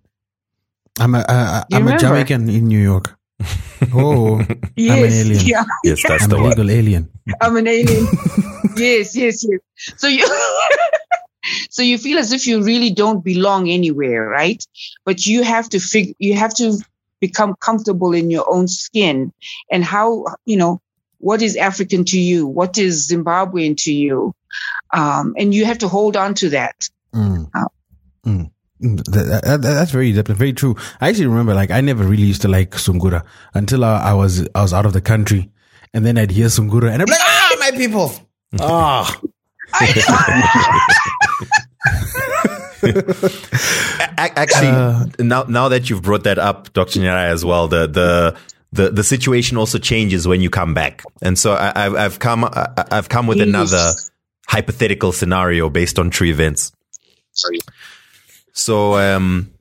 [0.99, 1.99] I'm a uh, I'm a remember?
[2.01, 3.15] Jamaican in New York.
[3.93, 4.39] Oh,
[4.77, 5.45] Yes, alien.
[5.45, 7.09] yeah, Yes, that's I'm the a legal alien.
[7.41, 8.07] I'm an alien.
[8.75, 9.59] yes, yes, yes.
[9.97, 10.25] So you.
[11.69, 14.63] So you feel as if you really don't belong anywhere, right?
[15.03, 16.77] But you have to figure you have to
[17.27, 19.31] become comfortable in your own skin
[19.71, 20.73] and how, you know,
[21.19, 22.45] what is African to you?
[22.59, 24.33] What is Zimbabwean to you?
[24.93, 26.75] Um, and you have to hold on to that.
[27.15, 27.49] Mm.
[27.55, 27.67] Oh.
[28.27, 28.51] Mm.
[28.81, 30.75] Mm, that- that- that's very that's very true.
[30.99, 34.45] I actually remember like I never really used to like Sungura until I, I was
[34.53, 35.49] I was out of the country,
[35.93, 38.11] and then I'd hear Sungura and I'm like, ah, my people.
[38.59, 39.07] Ah,
[39.81, 39.87] A-
[44.17, 46.99] Actually, Uh, now now that you've brought that up, Dr.
[46.99, 48.35] Nyarai, as well, the the
[48.71, 52.43] the, the situation also changes when you come back, and so I, I've I've come
[52.45, 53.47] I, I've come with Yes.
[53.47, 53.91] another
[54.47, 56.71] hypothetical scenario based on true events.
[57.33, 57.59] Sorry.
[58.53, 59.51] So, um,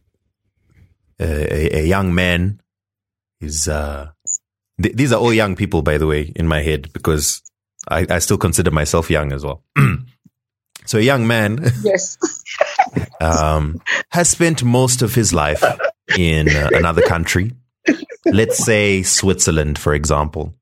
[1.19, 2.61] a, a- a young man
[3.41, 3.69] is.
[3.69, 4.11] Uh,
[4.83, 7.43] th- these are all young people, by the way, in my head because
[7.89, 9.63] I, I still consider myself young as well.
[10.87, 12.19] so, a young man Yes.
[13.21, 15.63] um, has spent most of his life
[16.19, 17.53] in uh, another country.
[18.27, 20.55] Let's say Switzerland, for example.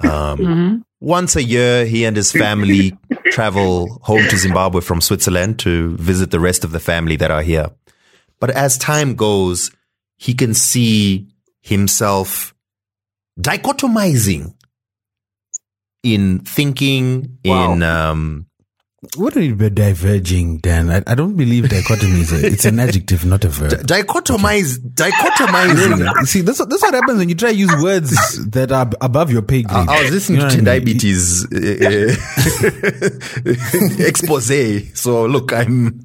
[0.00, 0.82] Um, Mhm.
[1.00, 2.96] once a year, he and his family
[3.32, 7.42] travel home to Zimbabwe from Switzerland to visit the rest of the family that are
[7.42, 7.70] here.
[8.40, 9.70] But as time goes,
[10.16, 11.26] he can see
[11.60, 12.54] himself
[13.38, 14.54] dichotomizing
[16.02, 18.46] in thinking, in um,
[19.16, 20.90] what do you mean by diverging, Dan?
[20.90, 23.70] I, I don't believe dichotomy is a, it's an adjective, not a verb.
[23.86, 26.12] dichotomize, dichotomizing.
[26.26, 28.10] See, that's what, that's what happens when you try to use words
[28.50, 29.88] that are above your pay grade.
[29.88, 30.84] I was listening You know to what I mean?
[30.98, 32.14] diabetes uh,
[34.06, 34.98] expose.
[35.00, 36.04] So look, I'm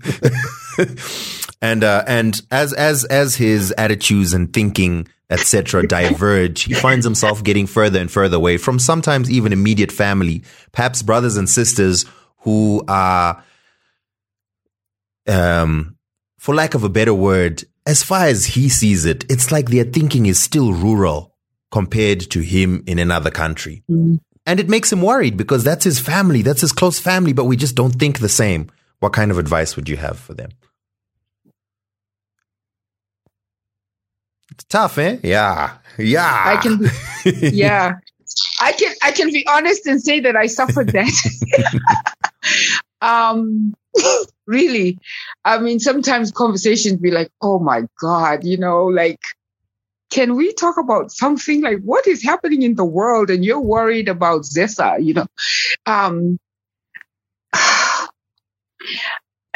[1.62, 7.43] and uh, and as as as his attitudes and thinking etc diverge, he finds himself
[7.43, 12.05] getting further and further away from sometimes even immediate family, perhaps brothers and sisters
[12.45, 13.43] who are,
[15.27, 15.97] um,
[16.38, 19.84] for lack of a better word, as far as he sees it, it's like their
[19.84, 21.34] thinking is still rural
[21.71, 23.84] compared to him in another country.
[23.89, 24.19] Mhm.
[24.45, 27.58] And it makes him worried because that's his family, that's his close family, but we
[27.58, 28.69] just don't think the same.
[28.99, 30.51] What kind of advice would you have for them?
[34.51, 35.17] It's tough, eh?
[35.23, 35.71] Yeah.
[35.97, 36.43] Yeah.
[36.45, 36.79] I can
[37.25, 37.93] yeah.
[38.62, 41.12] I can I can be honest and say that I suffered that.
[43.01, 43.73] um
[44.47, 44.97] really.
[45.43, 49.21] I mean sometimes conversations be like, oh my God, you know, like
[50.12, 54.08] can we talk about something like what is happening in the world and you're worried
[54.08, 55.25] about ZESA, you know?
[55.86, 56.39] Um
[57.53, 58.08] I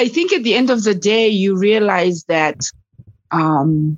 [0.08, 2.62] think at the end of the day you realize that
[3.32, 3.98] um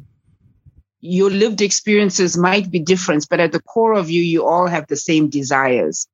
[1.01, 4.87] your lived experiences might be different, but at the core of you, you all have
[4.87, 6.07] the same desires.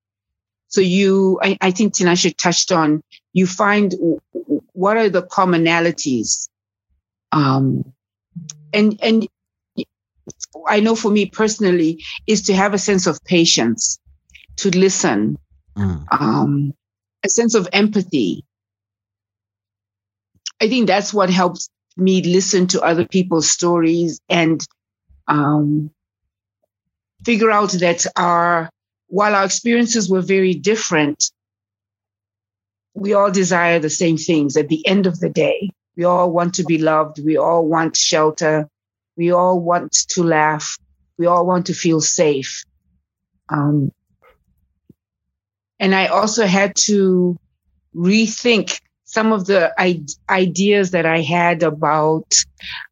[0.67, 3.01] So you, I, I think Tinashe touched on,
[3.33, 3.95] you find
[4.73, 6.49] what are the commonalities.
[7.31, 7.93] Um,
[8.73, 9.27] and, and
[10.67, 13.99] I know for me personally is to have a sense of patience,
[14.57, 15.37] to listen,
[15.77, 16.05] Mm.
[16.11, 16.73] um,
[17.23, 18.43] a sense of empathy.
[20.59, 24.59] I think that's what helps me listen to other people's stories and
[25.27, 25.91] um,
[27.23, 28.71] figure out that our
[29.07, 31.31] while our experiences were very different,
[32.93, 35.71] we all desire the same things at the end of the day.
[35.95, 37.23] We all want to be loved.
[37.23, 38.67] We all want shelter.
[39.15, 40.77] We all want to laugh.
[41.17, 42.63] We all want to feel safe.
[43.49, 43.91] Um,
[45.79, 47.37] and I also had to
[47.95, 52.35] rethink some of the I- ideas that I had about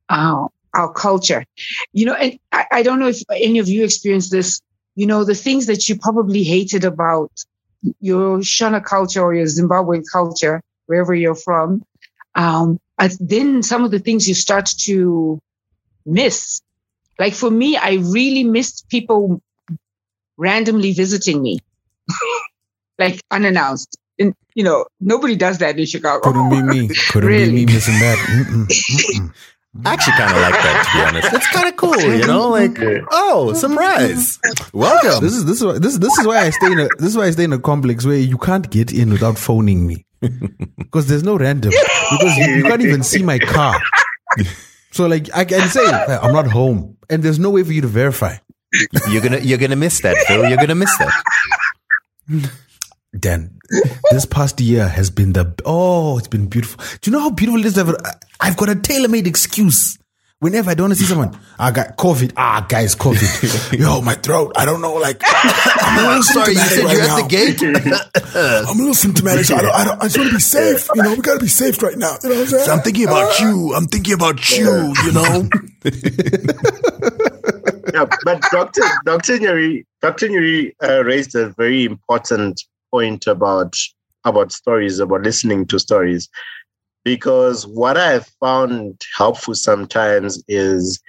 [0.10, 1.45] uh, our culture.
[1.93, 4.62] You know, and I, I don't know if any of you experienced this.
[4.95, 7.31] You know, the things that you probably hated about
[7.99, 11.84] your Shona culture or your Zimbabwean culture, wherever you're from,
[12.36, 12.79] um,
[13.19, 15.39] then some of the things you start to
[16.05, 16.62] miss.
[17.19, 19.41] Like for me, I really missed people
[20.38, 21.60] randomly visiting me,
[22.99, 23.97] like unannounced.
[24.17, 26.21] And you know, nobody does that in Chicago.
[26.21, 26.95] Couldn't be me.
[27.10, 27.51] Couldn't Really?
[27.51, 28.17] be me missing that.
[28.17, 29.34] Mm-mm, mm-mm.
[29.83, 31.33] I actually kind of like that, to be honest.
[31.33, 32.49] It's kind of cool, you know?
[32.49, 32.77] Like,
[33.11, 34.39] oh, surprise.
[34.73, 35.23] Welcome.
[35.23, 37.17] This is this is why, this this is why I stay in a this is
[37.17, 40.05] why I stay in a complex where you can't get in without phoning me
[40.77, 43.75] because there's no random because you, you can't even see my car.
[44.91, 47.88] So like I can say I'm not home, and there's no way for you to
[47.88, 48.38] verify.
[49.09, 50.47] You're gonna you're gonna miss that, Phil.
[50.47, 51.13] You're gonna miss that.
[53.19, 53.58] Dan,
[54.12, 56.84] this past year has been the oh, it's been beautiful.
[57.01, 57.78] Do you know how beautiful it is?
[57.78, 57.97] Ever,
[58.39, 59.97] I've got a tailor-made excuse.
[60.39, 62.34] Whenever I don't want to see someone, I got COVID.
[62.36, 63.80] Ah, guys, COVID.
[63.80, 64.51] Yo, my throat.
[64.58, 64.95] I don't know.
[64.95, 68.65] Like, I'm a little Sorry, you said symptomatic you're right at the gate.
[68.69, 69.45] I'm a little symptomatic.
[69.45, 70.89] So I, don't, I, don't, I just want to be safe.
[70.93, 72.17] You know, we got to be safe right now.
[72.21, 72.65] You know what I'm saying?
[72.65, 73.73] So I'm thinking about you.
[73.75, 75.49] I'm thinking about you, you know?
[77.93, 78.82] yeah, but Dr.
[79.06, 79.38] Dr.
[79.38, 80.28] Nyarai, Dr.
[80.28, 82.62] Nyarai uh, raised a very important
[82.95, 83.75] point about
[84.25, 86.29] about stories, about listening to stories.
[87.03, 90.99] Because what I found helpful sometimes is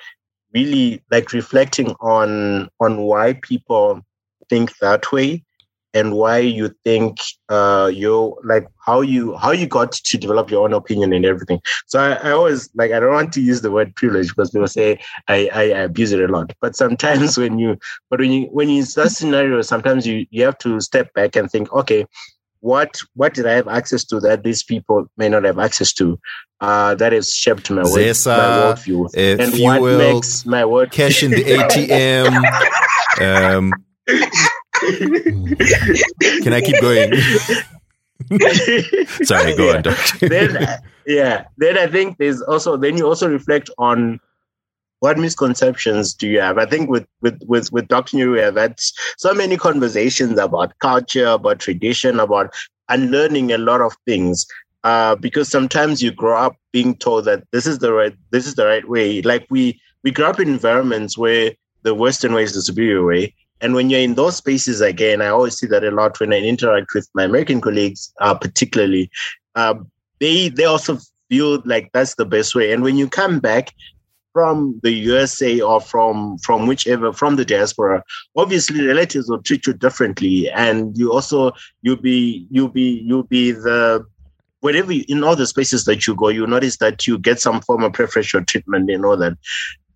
[0.55, 4.03] really like reflecting on on why people
[4.51, 5.45] think that way
[5.97, 10.63] and why you think uh you like how you how you got to develop your
[10.65, 13.71] own opinion and everything so I, I always like i don't want to use the
[13.71, 17.79] word privilege because people say I, I abuse it a lot but sometimes when you
[18.11, 21.35] but when you when you in that scenario sometimes you you have to step back
[21.37, 22.07] and think okay
[22.61, 26.19] what what did I have access to that these people may not have access to?
[26.61, 30.65] Uh, that has shaped my, word, my Zesa, worldview if and you what makes my
[30.65, 32.33] word Cash in the ATM.
[33.19, 33.73] Um,
[36.43, 37.15] can I keep going?
[39.25, 40.29] Sorry, go on, doctor.
[40.29, 44.21] then yeah then i think there's also then you also reflect on
[45.01, 48.75] what misconceptions do you have i think with with with, with we have had
[49.17, 52.53] so many conversations about culture about tradition about
[52.89, 54.47] unlearning a lot of things
[54.85, 58.55] uh, because sometimes you grow up being told that this is the right this is
[58.55, 62.55] the right way like we we grew up in environments where the western way is
[62.55, 65.91] the superior way and when you're in those spaces again, I always see that a
[65.91, 69.11] lot when I interact with my American colleagues, uh, particularly.
[69.55, 69.75] Uh,
[70.21, 72.73] they they also feel like that's the best way.
[72.73, 73.73] And when you come back
[74.33, 78.03] from the USA or from from whichever from the diaspora,
[78.37, 83.53] obviously relatives will treat you differently, and you also you'll be you'll be you'll be
[83.53, 84.05] the
[84.61, 87.61] wherever you, in all the spaces that you go, you notice that you get some
[87.63, 89.39] form of preferential treatment and all that.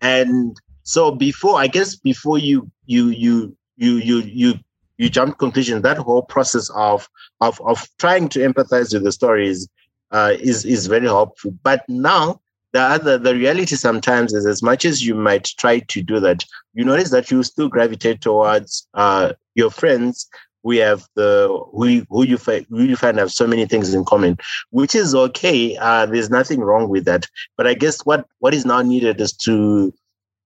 [0.01, 4.53] And so before, I guess before you you you you you you
[4.97, 7.07] you jump conclusion, that whole process of
[7.39, 9.67] of of trying to empathize with the stories
[10.11, 11.53] uh, is is very helpful.
[11.63, 12.41] But now
[12.73, 16.45] the other the reality sometimes is as much as you might try to do that,
[16.73, 20.27] you notice that you still gravitate towards uh, your friends
[20.63, 24.05] we have the who, who you find who you find have so many things in
[24.05, 24.37] common,
[24.69, 25.77] which is okay.
[25.77, 27.27] Uh, there's nothing wrong with that.
[27.57, 29.93] But I guess what what is now needed is to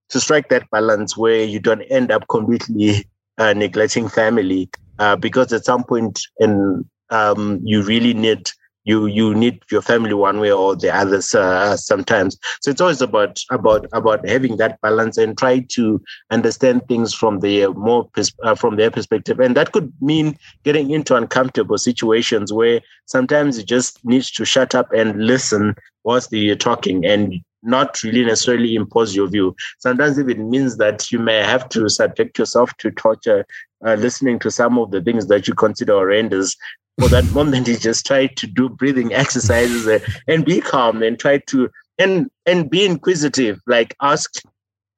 [0.10, 3.06] to strike that balance where you don't end up completely
[3.38, 8.50] uh, neglecting family, uh, because at some point in um, you really need
[8.86, 12.38] you you need your family one way or the other uh, sometimes.
[12.62, 17.40] So it's always about about about having that balance and try to understand things from
[17.40, 18.08] the more
[18.44, 19.40] uh, from their perspective.
[19.40, 24.76] And that could mean getting into uncomfortable situations where sometimes you just need to shut
[24.76, 27.34] up and listen whilst you're talking and
[27.66, 29.56] not really necessarily impose your view.
[29.80, 33.46] Sometimes if it means that you may have to subject yourself to torture,
[33.86, 36.56] uh, listening to some of the things that you consider horrendous,
[37.00, 41.20] for that moment you just try to do breathing exercises and, and be calm and
[41.20, 44.42] try to and and be inquisitive like ask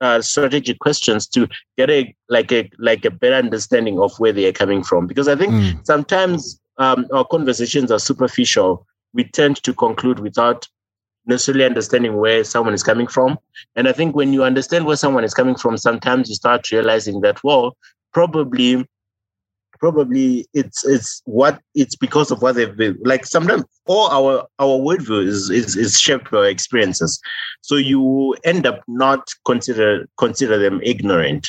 [0.02, 4.46] uh, strategic questions to get a like a like a better understanding of where they
[4.46, 5.86] are coming from because i think Mm.
[5.86, 10.68] sometimes um, our conversations are superficial we tend to conclude without
[11.28, 13.38] necessarily understanding where someone is coming from.
[13.76, 17.22] And i think when you understand where someone is coming from sometimes you start realizing
[17.22, 17.76] that well
[18.14, 18.86] probably
[19.80, 24.78] probably it's it's what it's because of what they've been like sometimes all our our
[24.80, 27.20] worldview is is, is shaped by experiences.
[27.62, 31.48] So you end up not consider consider them ignorant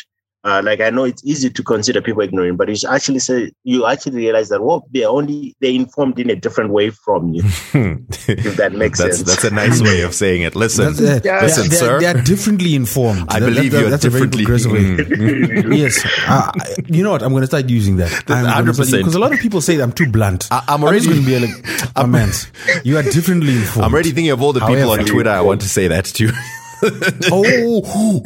[0.49, 3.87] uh, like I know it's easy to consider people ignorant, but it's actually say you
[3.87, 7.43] actually realize that well, they're only they're informed in a different way from you.
[7.75, 9.29] if that makes that's, sense.
[9.29, 10.57] That's a nice way of saying it.
[10.57, 11.41] Listen, uh, Yeah.
[11.43, 12.01] listen, they, sir.
[12.01, 13.25] They are differently informed.
[13.29, 14.45] I That- believe that- you're that's a very differently.
[14.45, 15.05] progressive way.
[15.63, 15.77] Mm.
[15.77, 16.05] yes.
[16.27, 16.51] Uh,
[16.87, 17.23] you know what?
[17.23, 18.13] I'm going to start using that.
[18.29, 18.99] I'm gonna 100%.
[18.99, 20.49] Because a lot of people say I'm too blunt.
[20.51, 22.31] I- I'm just already- going to be like, oh, man,
[22.85, 23.85] you are differently informed.
[23.87, 25.31] I'm already thinking of all the people However- on Twitter.
[25.31, 26.33] I want to say that to.
[27.31, 28.23] Oh,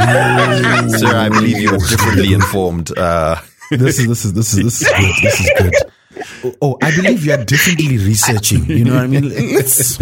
[0.99, 2.97] Sir, I believe you are differently informed.
[2.97, 3.37] Uh,
[3.71, 5.15] this is this is this is this is good.
[5.23, 5.75] This is good.
[6.61, 8.67] Oh, I believe you are differently researching.
[8.67, 9.29] You know what I mean?
[9.55, 9.99] Let's,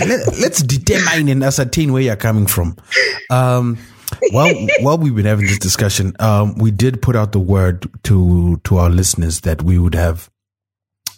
[0.00, 2.76] let, let's determine and ascertain where you're coming from.
[3.30, 3.76] Um,
[4.30, 8.60] while while we've been having this discussion, um, we did put out the word to
[8.64, 10.30] to our listeners that we would have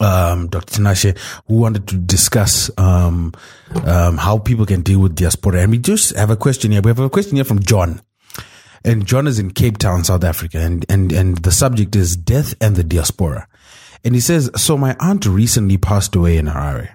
[0.00, 0.80] um, Dr.
[0.80, 3.32] Tinashe, who wanted to discuss um,
[3.84, 5.62] um, how people can deal with diaspora.
[5.62, 6.82] And we just have a question here.
[6.82, 8.00] We have a question here from John.
[8.84, 12.54] and John is in Cape Town, South Africa, and and and the subject is death
[12.60, 13.48] and the diaspora.
[14.04, 16.90] And he says, "So my aunt recently passed away in Harare.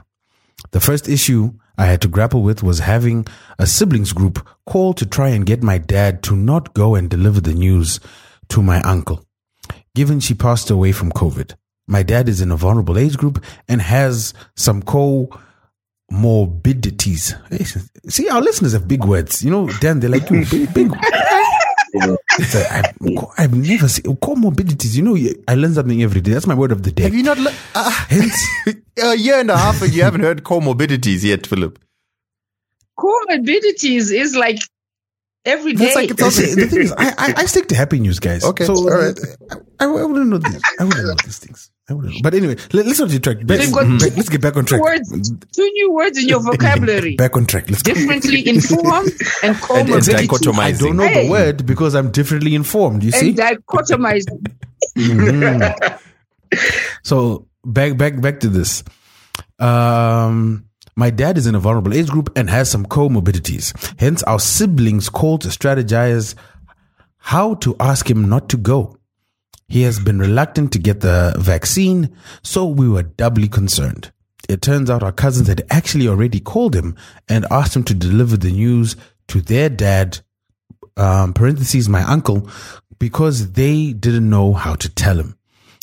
[0.71, 3.25] The first issue I had to grapple with was having
[3.57, 7.41] a siblings group call to try and get my dad to not go and deliver
[7.41, 7.99] the news
[8.49, 9.25] to my uncle,
[9.95, 11.55] given she passed away from COVID."
[11.89, 17.33] My dad is in a vulnerable age group and has some co-morbidities.
[18.07, 19.43] See, our listeners have big words.
[19.43, 20.91] You know, Dan, they're like, you big, big.
[22.37, 22.93] It's a- I've,
[23.39, 24.95] I've never seen comorbidities.
[24.95, 25.17] You know,
[25.47, 26.33] I learn something every day.
[26.33, 27.01] That's my word of the day.
[27.03, 27.39] Have you not?
[27.39, 28.37] Le- uh, Hence,
[29.03, 31.79] a year and a half, and you haven't heard comorbidities yet, Philip.
[32.99, 34.59] Comorbidities is like
[35.45, 35.85] every day.
[35.85, 38.43] That's like it's the the thing is, I, I, I stick to happy news, guys.
[38.43, 39.17] Okay, so all right.
[39.79, 40.61] I, I wouldn't know this.
[40.79, 41.71] I wouldn't know these things.
[41.89, 42.19] I wouldn't know.
[42.21, 43.47] But anyway, let, us not detract.
[43.47, 44.81] Back, They've got back- let's get back on track.
[44.81, 47.15] words, two new words in your vocabulary.
[47.15, 47.69] Back on track.
[47.69, 47.93] Let's go.
[47.93, 50.27] Differently informed and And comorbidity.
[50.27, 50.59] dichotomizing.
[50.59, 51.25] I don't know Hey.
[51.25, 53.03] the word because I'm differently informed.
[53.03, 53.29] You see.
[53.29, 54.45] And dichotomizing.
[54.97, 55.99] Mhm.
[57.03, 58.83] so back back back to this.
[59.59, 60.65] Um
[60.95, 63.73] my dad is in a vulnerable age group and has some comorbidities.
[63.99, 66.35] Hence our siblings called to strategize
[67.17, 68.97] how to ask him not to go.
[69.69, 74.11] He has been reluctant to get the vaccine, so we were doubly concerned.
[74.49, 76.95] It turns out our cousins had actually already called him
[77.29, 78.95] and asked him to deliver the news
[79.27, 80.21] to their dad,
[80.97, 82.49] um, parentheses, my uncle,
[82.97, 85.37] because they didn't know how to tell him.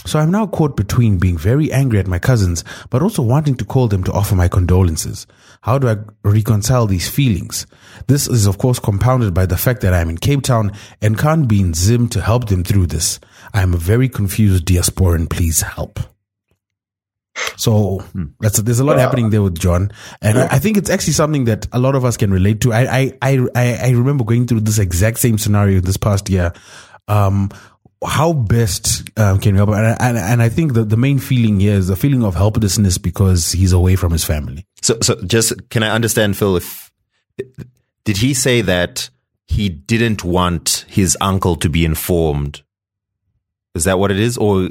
[0.05, 3.65] So I'm now caught between being very angry at my cousins, but also wanting to
[3.65, 5.29] call them to offer my condolences.
[5.67, 7.67] How do I reconcile these feelings?
[8.07, 10.71] This is of course compounded by the fact that I'm in Cape Town
[11.03, 13.19] and can't be in Zim to help them through this.
[13.53, 15.29] I'm a very confused diasporan.
[15.29, 15.99] Please help.
[17.57, 18.05] So
[18.39, 19.91] that's there's a lot happening there with John,
[20.23, 22.73] and I, I think it's actually something that a lot of us can relate to.
[22.73, 26.53] I I I I I remember going through this exact same scenario this past year.
[27.09, 27.51] Um,
[28.05, 29.71] how best um, can we help?
[29.71, 32.35] And, I- and and I think the the main feeling here is the feeling of
[32.35, 34.67] helplessness because he's away from his family.
[34.83, 36.57] So, so just can I understand, Phil?
[36.57, 36.91] If
[38.05, 39.11] did he say that
[39.47, 42.63] he didn't want his uncle to be informed?
[43.75, 44.71] Is that what it is, or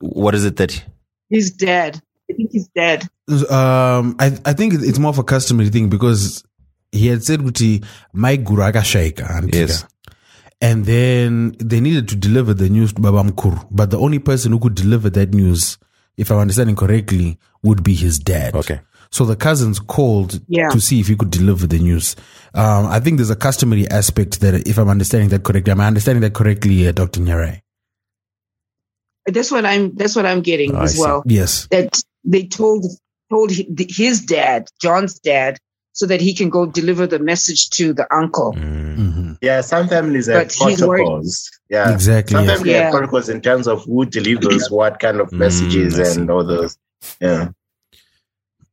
[0.00, 0.84] what is it that?
[1.28, 2.00] He's dead.
[2.30, 3.02] I think he's dead.
[3.28, 6.44] Um, I I think it's more of a customary thing because
[6.92, 9.84] he had said kuti my guraga shaika Yes.
[10.60, 14.52] And then they needed to deliver the news to Baba Mkuru, but the only person
[14.52, 15.78] who could deliver that news,
[16.16, 18.54] if I'm understanding correctly, would be his dad.
[18.54, 18.80] Okay.
[19.10, 20.68] So the cousins called Yeah.
[20.70, 22.16] to see if he could deliver the news.
[22.54, 25.86] Um, I think there's a customary aspect that, if I'm understanding that correctly, am I
[25.86, 27.20] understanding that correctly, uh, Dr.
[27.20, 27.60] Nyarai?
[29.26, 29.94] That's what I'm.
[29.96, 31.22] That's what I'm getting Oh, as well.
[31.26, 31.66] Yes.
[31.70, 32.86] That they told
[33.30, 35.58] told his dad, John's dad,
[35.96, 38.52] so that he can go deliver the message to the uncle.
[38.52, 41.50] hmm Yeah, some families have But protocols.
[41.70, 41.90] Yeah.
[41.90, 42.34] Exactly.
[42.36, 42.52] Some yes.
[42.58, 42.82] families Yeah.
[42.82, 46.20] have protocols in terms of who delivers what kind of Mm, messages I see.
[46.20, 46.76] and all those.
[47.18, 47.48] Yeah.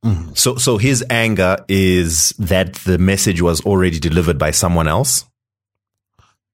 [0.05, 0.38] Mhm.
[0.38, 5.24] So, so his anger is that the message was already delivered by someone else.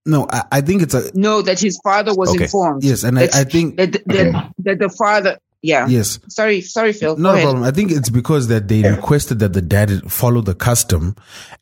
[0.05, 2.43] No, I, I think it's a No, that his father was Okay.
[2.43, 2.84] informed.
[2.84, 5.39] yes, and I, I think that, that, that the father.
[5.62, 5.88] Yeah.
[5.88, 6.20] yes.
[6.30, 7.18] Sorry, sorry, Phil.
[7.18, 7.43] No Go ahead.
[7.43, 7.64] problem.
[7.66, 11.16] I think it's because that they requested that the dad follow the custom,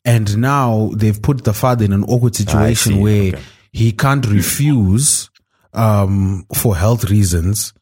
[0.04, 3.42] and now they've put the father in an awkward situation where Okay.
[3.72, 5.30] he can't refuse
[5.74, 7.72] um, for health reasons,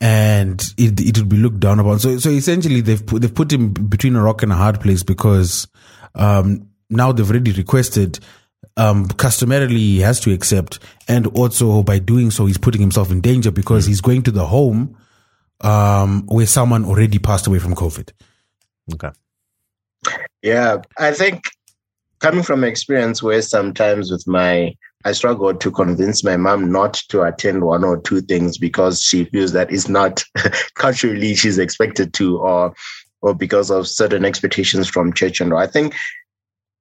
[0.00, 1.98] and it it would be looked down upon.
[1.98, 5.02] So so essentially, they've put, they've put him between a rock and a hard place
[5.02, 5.66] because
[6.14, 8.20] um, now they've already requested.
[8.76, 13.20] Um, customarily, he has to accept, and also by doing so, he's putting himself in
[13.20, 14.96] danger because he's going to the home
[15.60, 18.10] um, where someone already passed away from COVID.
[18.92, 19.10] Okay.
[20.42, 20.82] Yeah.
[20.98, 21.44] I think
[22.18, 24.74] coming from experience where sometimes with my
[25.06, 29.24] I struggled to convince my mom not to attend one or two things because she
[29.24, 30.24] feels that it's not
[30.74, 32.74] culturally she's expected to or
[33.20, 35.58] or because of certain expectations from church and all.
[35.58, 35.94] I think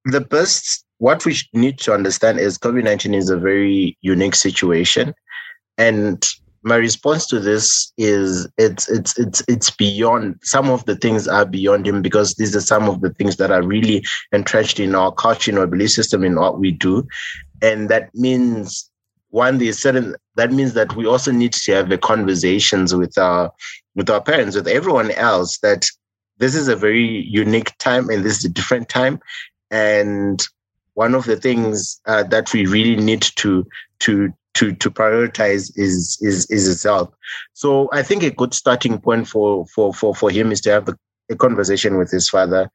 [0.06, 5.14] the best what we need to understand is COVID-19 is a very unique situation.
[5.78, 6.26] And
[6.64, 11.46] my response to this is it's it's it's it's beyond some of the things are
[11.46, 15.12] beyond him because these are some of the things that are really entrenched in our
[15.12, 17.06] culture, in our belief system, in what we do.
[17.62, 18.90] And that means
[19.30, 23.52] one, there's certain that means that we also need to have the conversations with our
[23.96, 25.86] with our parents, with everyone else, that
[26.38, 29.20] this is a very unique time and this is a different time.
[29.70, 30.42] And
[30.94, 33.68] one of the things uh, that we really need to
[34.00, 37.14] to to to prioritize is is is health.
[37.54, 40.90] So I think a good starting point for for for for him is to have
[40.90, 40.96] a,
[41.30, 42.70] a conversation with his father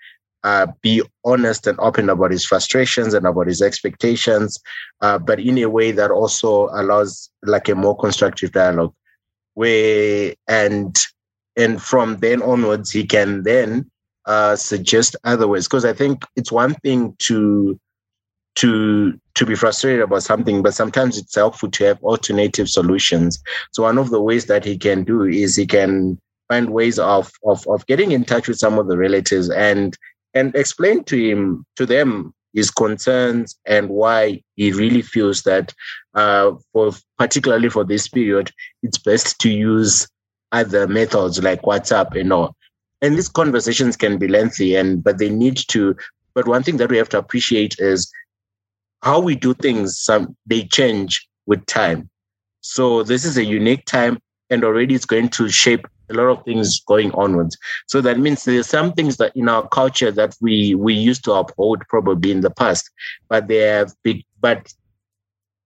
[0.45, 4.59] uh, be honest and open about his frustrations and about his expectations,
[5.01, 8.95] uh, but in a way that also allows like a more constructive dialogue.
[9.55, 10.97] Where and
[11.57, 13.91] and from then onwards, he can then
[14.27, 15.67] uh, suggest other ways.
[15.67, 17.79] Because I think it's one thing to
[18.57, 23.41] to to be frustrated about something, but sometimes it's helpful to have alternative solutions.
[23.73, 26.19] So one of the ways that he can do is he can
[26.49, 29.97] find ways of of of getting in touch with some of the relatives and
[30.35, 35.73] and explain to him to them his concerns and why he really feels that
[36.15, 38.51] uh, for particularly for this period
[38.83, 40.09] it's best to use
[40.53, 42.57] other methods like whatsapp and all.
[43.03, 45.95] and these conversations can be lengthy and but they need to
[46.35, 48.11] but one thing that we have to appreciate is
[49.03, 52.09] how we do things some they change with time
[52.61, 54.19] so this is a unique time
[54.51, 57.57] and already it's going to shape a lot of things going onwards.
[57.87, 61.33] So that means there's some things that in our culture that we we used to
[61.33, 62.91] uphold probably in the past,
[63.29, 64.73] but they have big but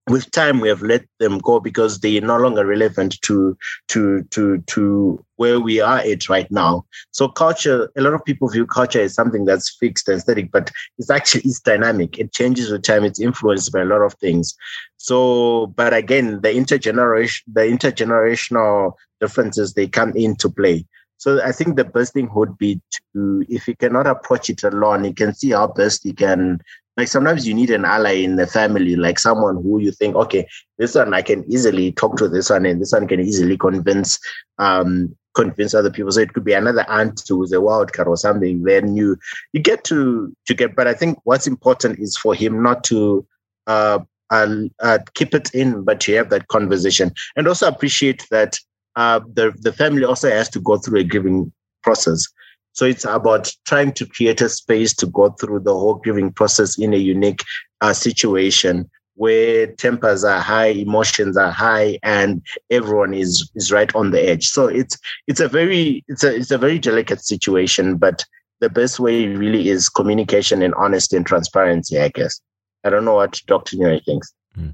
[0.09, 4.23] with time we have let them go because they are no longer relevant to to
[4.31, 6.85] to to where we are at right now.
[7.11, 10.71] So culture a lot of people view culture as something that's fixed and static but
[10.97, 12.19] it's actually it's dynamic.
[12.19, 13.05] It changes with time.
[13.05, 14.55] It's influenced by a lot of things.
[14.97, 20.85] So but again the intergeneration the intergenerational differences they come into play.
[21.17, 22.81] So I think the best thing would be
[23.13, 26.59] to, if you cannot approach it alone, you can see how best you can
[26.97, 30.47] like sometimes you need an ally in the family, like someone who you think, okay,
[30.77, 34.19] this one I can easily talk to this one, and this one can easily convince
[34.59, 36.11] um convince other people.
[36.11, 38.63] So it could be another aunt who's a wild card or something.
[38.63, 39.17] Then you
[39.53, 40.75] you get to to get.
[40.75, 43.25] But I think what's important is for him not to
[43.67, 48.59] uh, uh, uh keep it in, but to have that conversation, and also appreciate that
[48.95, 52.27] uh, the the family also has to go through a grieving process.
[52.73, 56.77] So it's about trying to create a space to go through the whole grieving process
[56.77, 57.43] in a unique
[57.81, 64.11] uh, situation where tempers are high, emotions are high, and everyone is is right on
[64.11, 64.47] the edge.
[64.47, 64.97] So it's
[65.27, 68.25] it's a very it's a it's a very delicate situation, but
[68.59, 72.39] the best way really is communication and honesty and transparency, I guess.
[72.83, 73.77] I don't know what Dr.
[73.77, 74.33] Nyarai thinks.
[74.57, 74.73] Mm.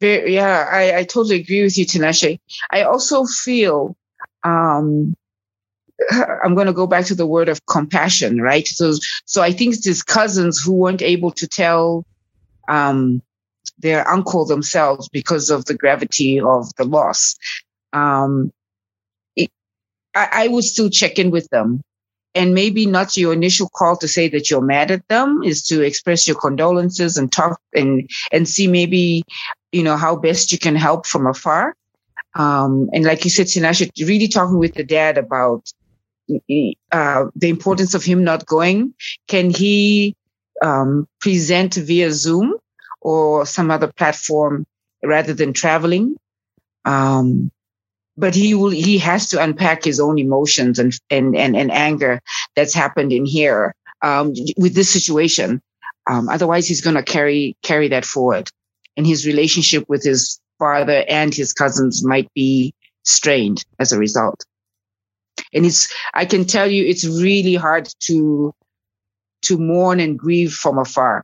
[0.00, 2.38] Yeah, I, I totally agree with you, Tinashe.
[2.70, 3.96] I also feel
[4.44, 5.16] um,
[6.44, 8.66] I'm going to go back to the word of compassion, right?
[8.66, 8.94] So,
[9.24, 12.04] so I think it's his cousins who weren't able to tell
[12.68, 13.22] um,
[13.78, 17.36] their uncle themselves because of the gravity of the loss.
[17.92, 18.52] Um,
[19.36, 19.50] it,
[20.14, 21.82] I, I would still check in with them.
[22.34, 25.80] And maybe not your initial call to say that you're mad at them is to
[25.80, 29.24] express your condolences and talk and, and see maybe,
[29.72, 31.74] you know, how best you can help from afar.
[32.34, 35.72] Um, and like you said, Tinashe, really talking with the dad about
[36.92, 38.94] uh, the importance of him not going?
[39.28, 40.14] Can he
[40.62, 42.54] um, present via Zoom
[43.00, 44.66] or some other platform
[45.02, 46.16] rather than traveling?
[46.84, 47.50] Um,
[48.16, 52.20] but he will he has to unpack his own emotions and and and, and anger
[52.54, 55.60] that's happened in here um, with this situation.
[56.08, 58.48] Um, otherwise, he's going to carry carry that forward,
[58.96, 62.72] and his relationship with his father and his cousins might be
[63.02, 64.44] strained as a result
[65.52, 68.52] and it's i can tell you it's really hard to
[69.42, 71.22] to mourn and grieve from afar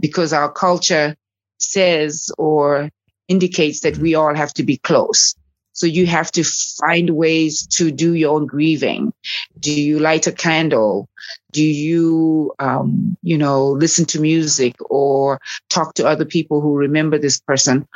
[0.00, 1.16] because our culture
[1.58, 2.90] says or
[3.28, 5.34] indicates that we all have to be close.
[5.72, 9.12] So you have to find ways to do your own grieving.
[9.58, 11.08] Do you light a candle?
[11.50, 15.40] Do you um, you know listen to music or
[15.70, 17.88] talk to other people who remember this person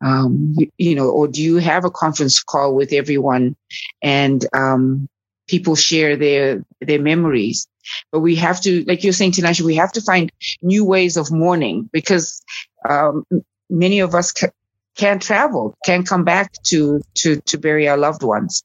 [0.00, 3.56] um, you, know, or do you have a conference call with everyone
[4.02, 5.08] and um,
[5.48, 7.66] people share their their memories?
[8.12, 10.30] But we have to, like you're saying, Tinashe, we have to find
[10.62, 12.42] new ways of mourning because
[12.88, 13.24] um,
[13.70, 14.50] many of us ca-
[14.96, 18.62] can't travel, can't come back to to to bury our loved ones.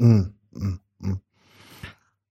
[0.00, 1.20] Mm, mm, mm.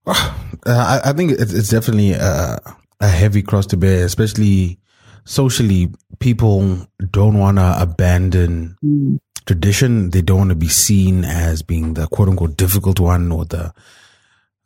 [0.66, 2.58] Uh, I, I, think it's, it's definitely a,
[2.98, 4.78] a heavy cross to bear, especially
[5.24, 9.18] socially, people don't want to abandon mm.
[9.46, 10.10] tradition.
[10.10, 13.72] They don't want to be seen as being the quote unquote difficult one or the,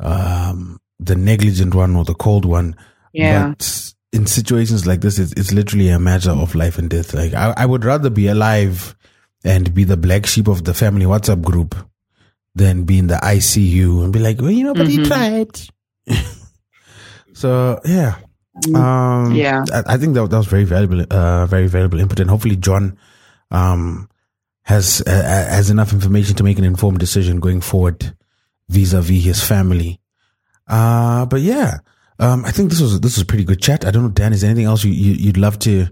[0.01, 2.77] um, the negligent one or the cold one.
[3.13, 3.49] Yeah.
[3.49, 7.15] But in situations like this, it's, it's literally a matter of life and death.
[7.15, 8.95] Like I, I would rather be alive
[9.45, 11.75] and be the black sheep of the family WhatsApp group
[12.55, 15.03] than be in the ICU and be like, well, you know, but mm-hmm.
[15.03, 15.61] he tried.
[17.33, 18.17] so yeah.
[18.75, 22.31] Um, yeah, I, I, think that, that was very valuable, uh, very valuable input, and
[22.31, 22.99] hopefully John
[23.51, 24.09] um,
[24.63, 28.15] has uh, has enough information to make an informed decision going forward
[28.69, 30.01] vis-a-vis his family.
[30.67, 31.79] Uh, but yeah,
[32.19, 33.85] um, I think this was this was a pretty good chat.
[33.85, 35.89] I don't know, Dan, is there anything else you, you you'd love to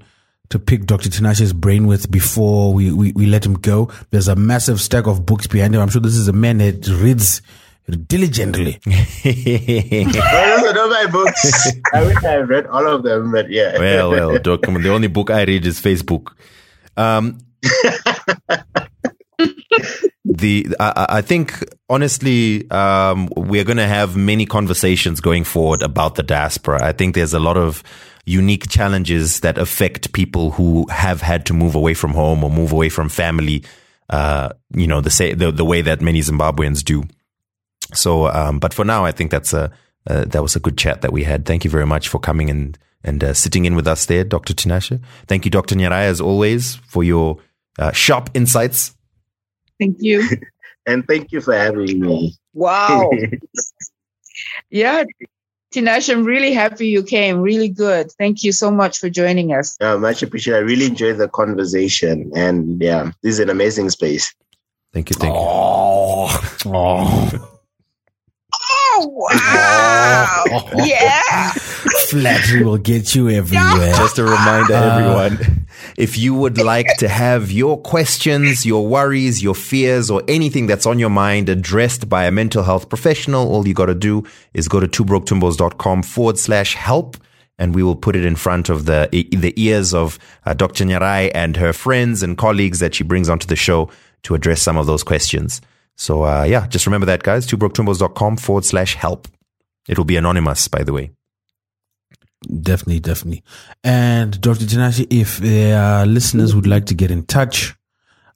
[0.48, 1.08] to pick Dr.
[1.08, 3.90] Tinashe's brain with before we, we, we let him go?
[4.10, 5.80] There's a massive stack of books behind him.
[5.80, 7.42] I'm sure this is a man that reads
[8.06, 8.80] diligently.
[9.26, 11.72] Well, those are not my books.
[11.92, 13.78] I wish I had read all of them, but yeah.
[13.78, 14.82] well, well, Doc, come on.
[14.82, 16.32] The only book I read is Facebook.
[16.96, 17.38] Um,
[20.24, 26.14] the I, I think honestly, um, we're going to have many conversations going forward about
[26.16, 26.84] the diaspora.
[26.84, 27.82] I think there's a lot of
[28.24, 32.72] unique challenges that affect people who have had to move away from home or move
[32.72, 33.64] away from family.
[34.10, 37.04] Uh, you know, the say the, the way that many Zimbabweans do.
[37.94, 39.72] So, um, but for now, I think that's a
[40.08, 41.46] uh, that was a good chat that we had.
[41.46, 44.54] Thank you very much for coming and and uh, sitting in with us there, Dr.
[44.54, 45.00] Tinashe.
[45.28, 45.76] Thank you, Dr.
[45.76, 47.38] Nyarai, as always, for your
[47.78, 48.94] uh, sharp insights.
[49.78, 50.28] Thank you.
[50.88, 52.36] And thank you for having me.
[52.54, 53.10] Wow.
[54.70, 55.02] yeah.
[55.74, 57.40] Tinashe, I'm really happy you came.
[57.40, 58.12] Really good.
[58.12, 59.76] Thank you so much for joining us.
[59.80, 60.58] Uh, much appreciated.
[60.58, 62.30] I really enjoyed the conversation.
[62.36, 64.32] And yeah, this is an amazing space.
[64.92, 65.40] Thank you, thank you.
[65.40, 67.52] Oh, oh.
[68.98, 70.70] Oh, wow.
[70.86, 71.50] yeah.
[72.08, 73.92] Flattery will get you everywhere.
[73.96, 75.66] Just a reminder, everyone.
[75.98, 80.86] If you would like to have your questions, your worries, your fears, or anything that's
[80.86, 84.24] on your mind addressed by a mental health professional, all you got to do
[84.54, 87.16] is go to twobroketimbos.com forward slash help.
[87.58, 90.84] And we will put it in front of the the ears of uh, Dr.
[90.84, 93.90] Nyarai and her friends and colleagues that she brings onto the show
[94.24, 95.62] to address some of those questions.
[95.96, 97.46] So, uh, yeah, just remember that, guys.
[97.46, 99.28] twobroketimbos.com forward slash help.
[99.88, 101.12] It'll be anonymous, by the way.
[102.42, 103.42] Definitely, definitely.
[103.82, 104.66] And Dr.
[104.66, 107.74] Tinashe, if there are listeners who'd like to get in touch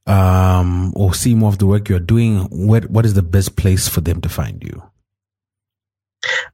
[0.06, 3.88] um, or see more of the work you're doing, what what is the best place
[3.88, 4.82] for them to find you?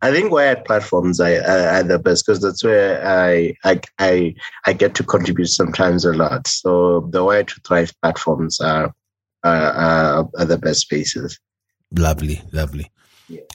[0.02, 4.34] I think wired platforms are, are, are the best because that's where I, I I
[4.66, 6.46] I get to contribute sometimes a lot.
[6.48, 8.92] So the wired to thrive platforms are
[9.47, 11.38] are, are, are the best spaces.
[11.92, 12.90] Lovely, lovely.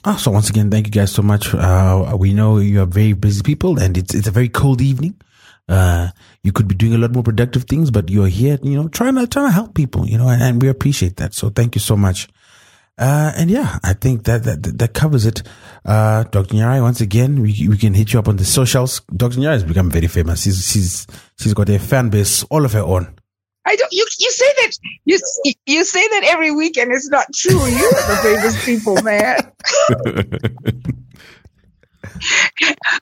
[0.04, 1.54] Oh, so once again, thank you guys so much.
[1.54, 5.14] Uh, we know you are very busy people, and it's it's a very cold evening.
[5.68, 6.08] Uh,
[6.42, 9.14] you could be doing a lot more productive things, but you're here, you know, trying
[9.14, 11.32] to trying to help people, you know, and, and we appreciate that.
[11.34, 12.28] So thank you so much.
[12.98, 15.42] Uh, and yeah, I think that that that covers it.
[15.84, 16.54] Uh, Dr.
[16.54, 19.00] Nyarai, once again, we we can hit you up on the socials.
[19.16, 19.38] Dr.
[19.38, 20.42] Nyarai has become very famous.
[20.42, 21.06] She's she's
[21.38, 23.14] she's got a fan base all of her own.
[23.64, 23.92] I don't.
[23.92, 27.52] You you say that you you say that every week, and it's not true.
[27.52, 29.52] You are the famous people, man.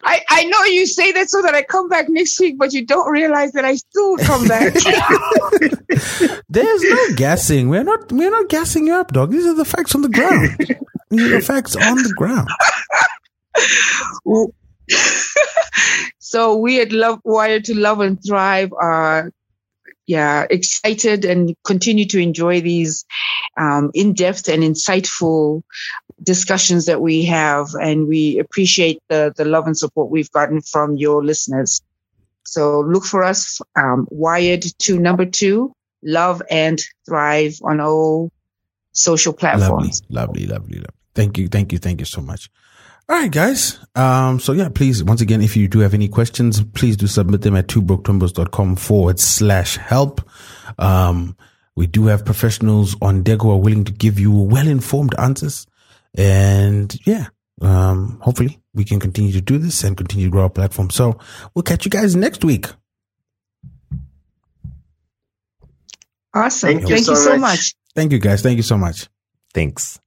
[0.02, 2.84] I I know you say that so that I come back next week, but you
[2.84, 4.72] don't realize that I still come back.
[6.48, 7.68] There's no guessing.
[7.68, 9.30] We're not we're not gassing you up, dog.
[9.30, 10.56] These are the facts on the ground.
[11.10, 12.48] These are the facts on the ground.
[16.18, 19.32] so we at Love Wired to Love and Thrive are
[20.10, 23.04] yeah excited and continue to enjoy these
[23.56, 25.62] um, in-depth and insightful
[26.22, 30.96] discussions that we have and we appreciate the the love and support we've gotten from
[30.96, 31.80] your listeners
[32.44, 38.30] so look for us um, wired to number two love and thrive on all
[38.92, 41.00] social platforms Lovely, lovely, lovely, lovely.
[41.14, 42.50] Thank you, thank you, thank you so much.
[43.10, 43.80] All right, guys.
[43.96, 47.42] Um, so yeah, please, once again, if you do have any questions, please do submit
[47.42, 50.20] them at twobroketimbos.com forward slash help.
[50.78, 51.36] Um,
[51.74, 55.66] we do have professionals on deck who are willing to give you well-informed answers.
[56.14, 57.26] And yeah,
[57.60, 60.90] um, hopefully we can continue to do this and continue to grow our platform.
[60.90, 61.18] So
[61.52, 62.66] we'll catch you guys next week.
[66.32, 67.40] awesome Thank thank you you so so much.
[67.40, 68.40] much Thank you guys.
[68.40, 69.08] Thank you so much.
[69.52, 70.00] Thanks.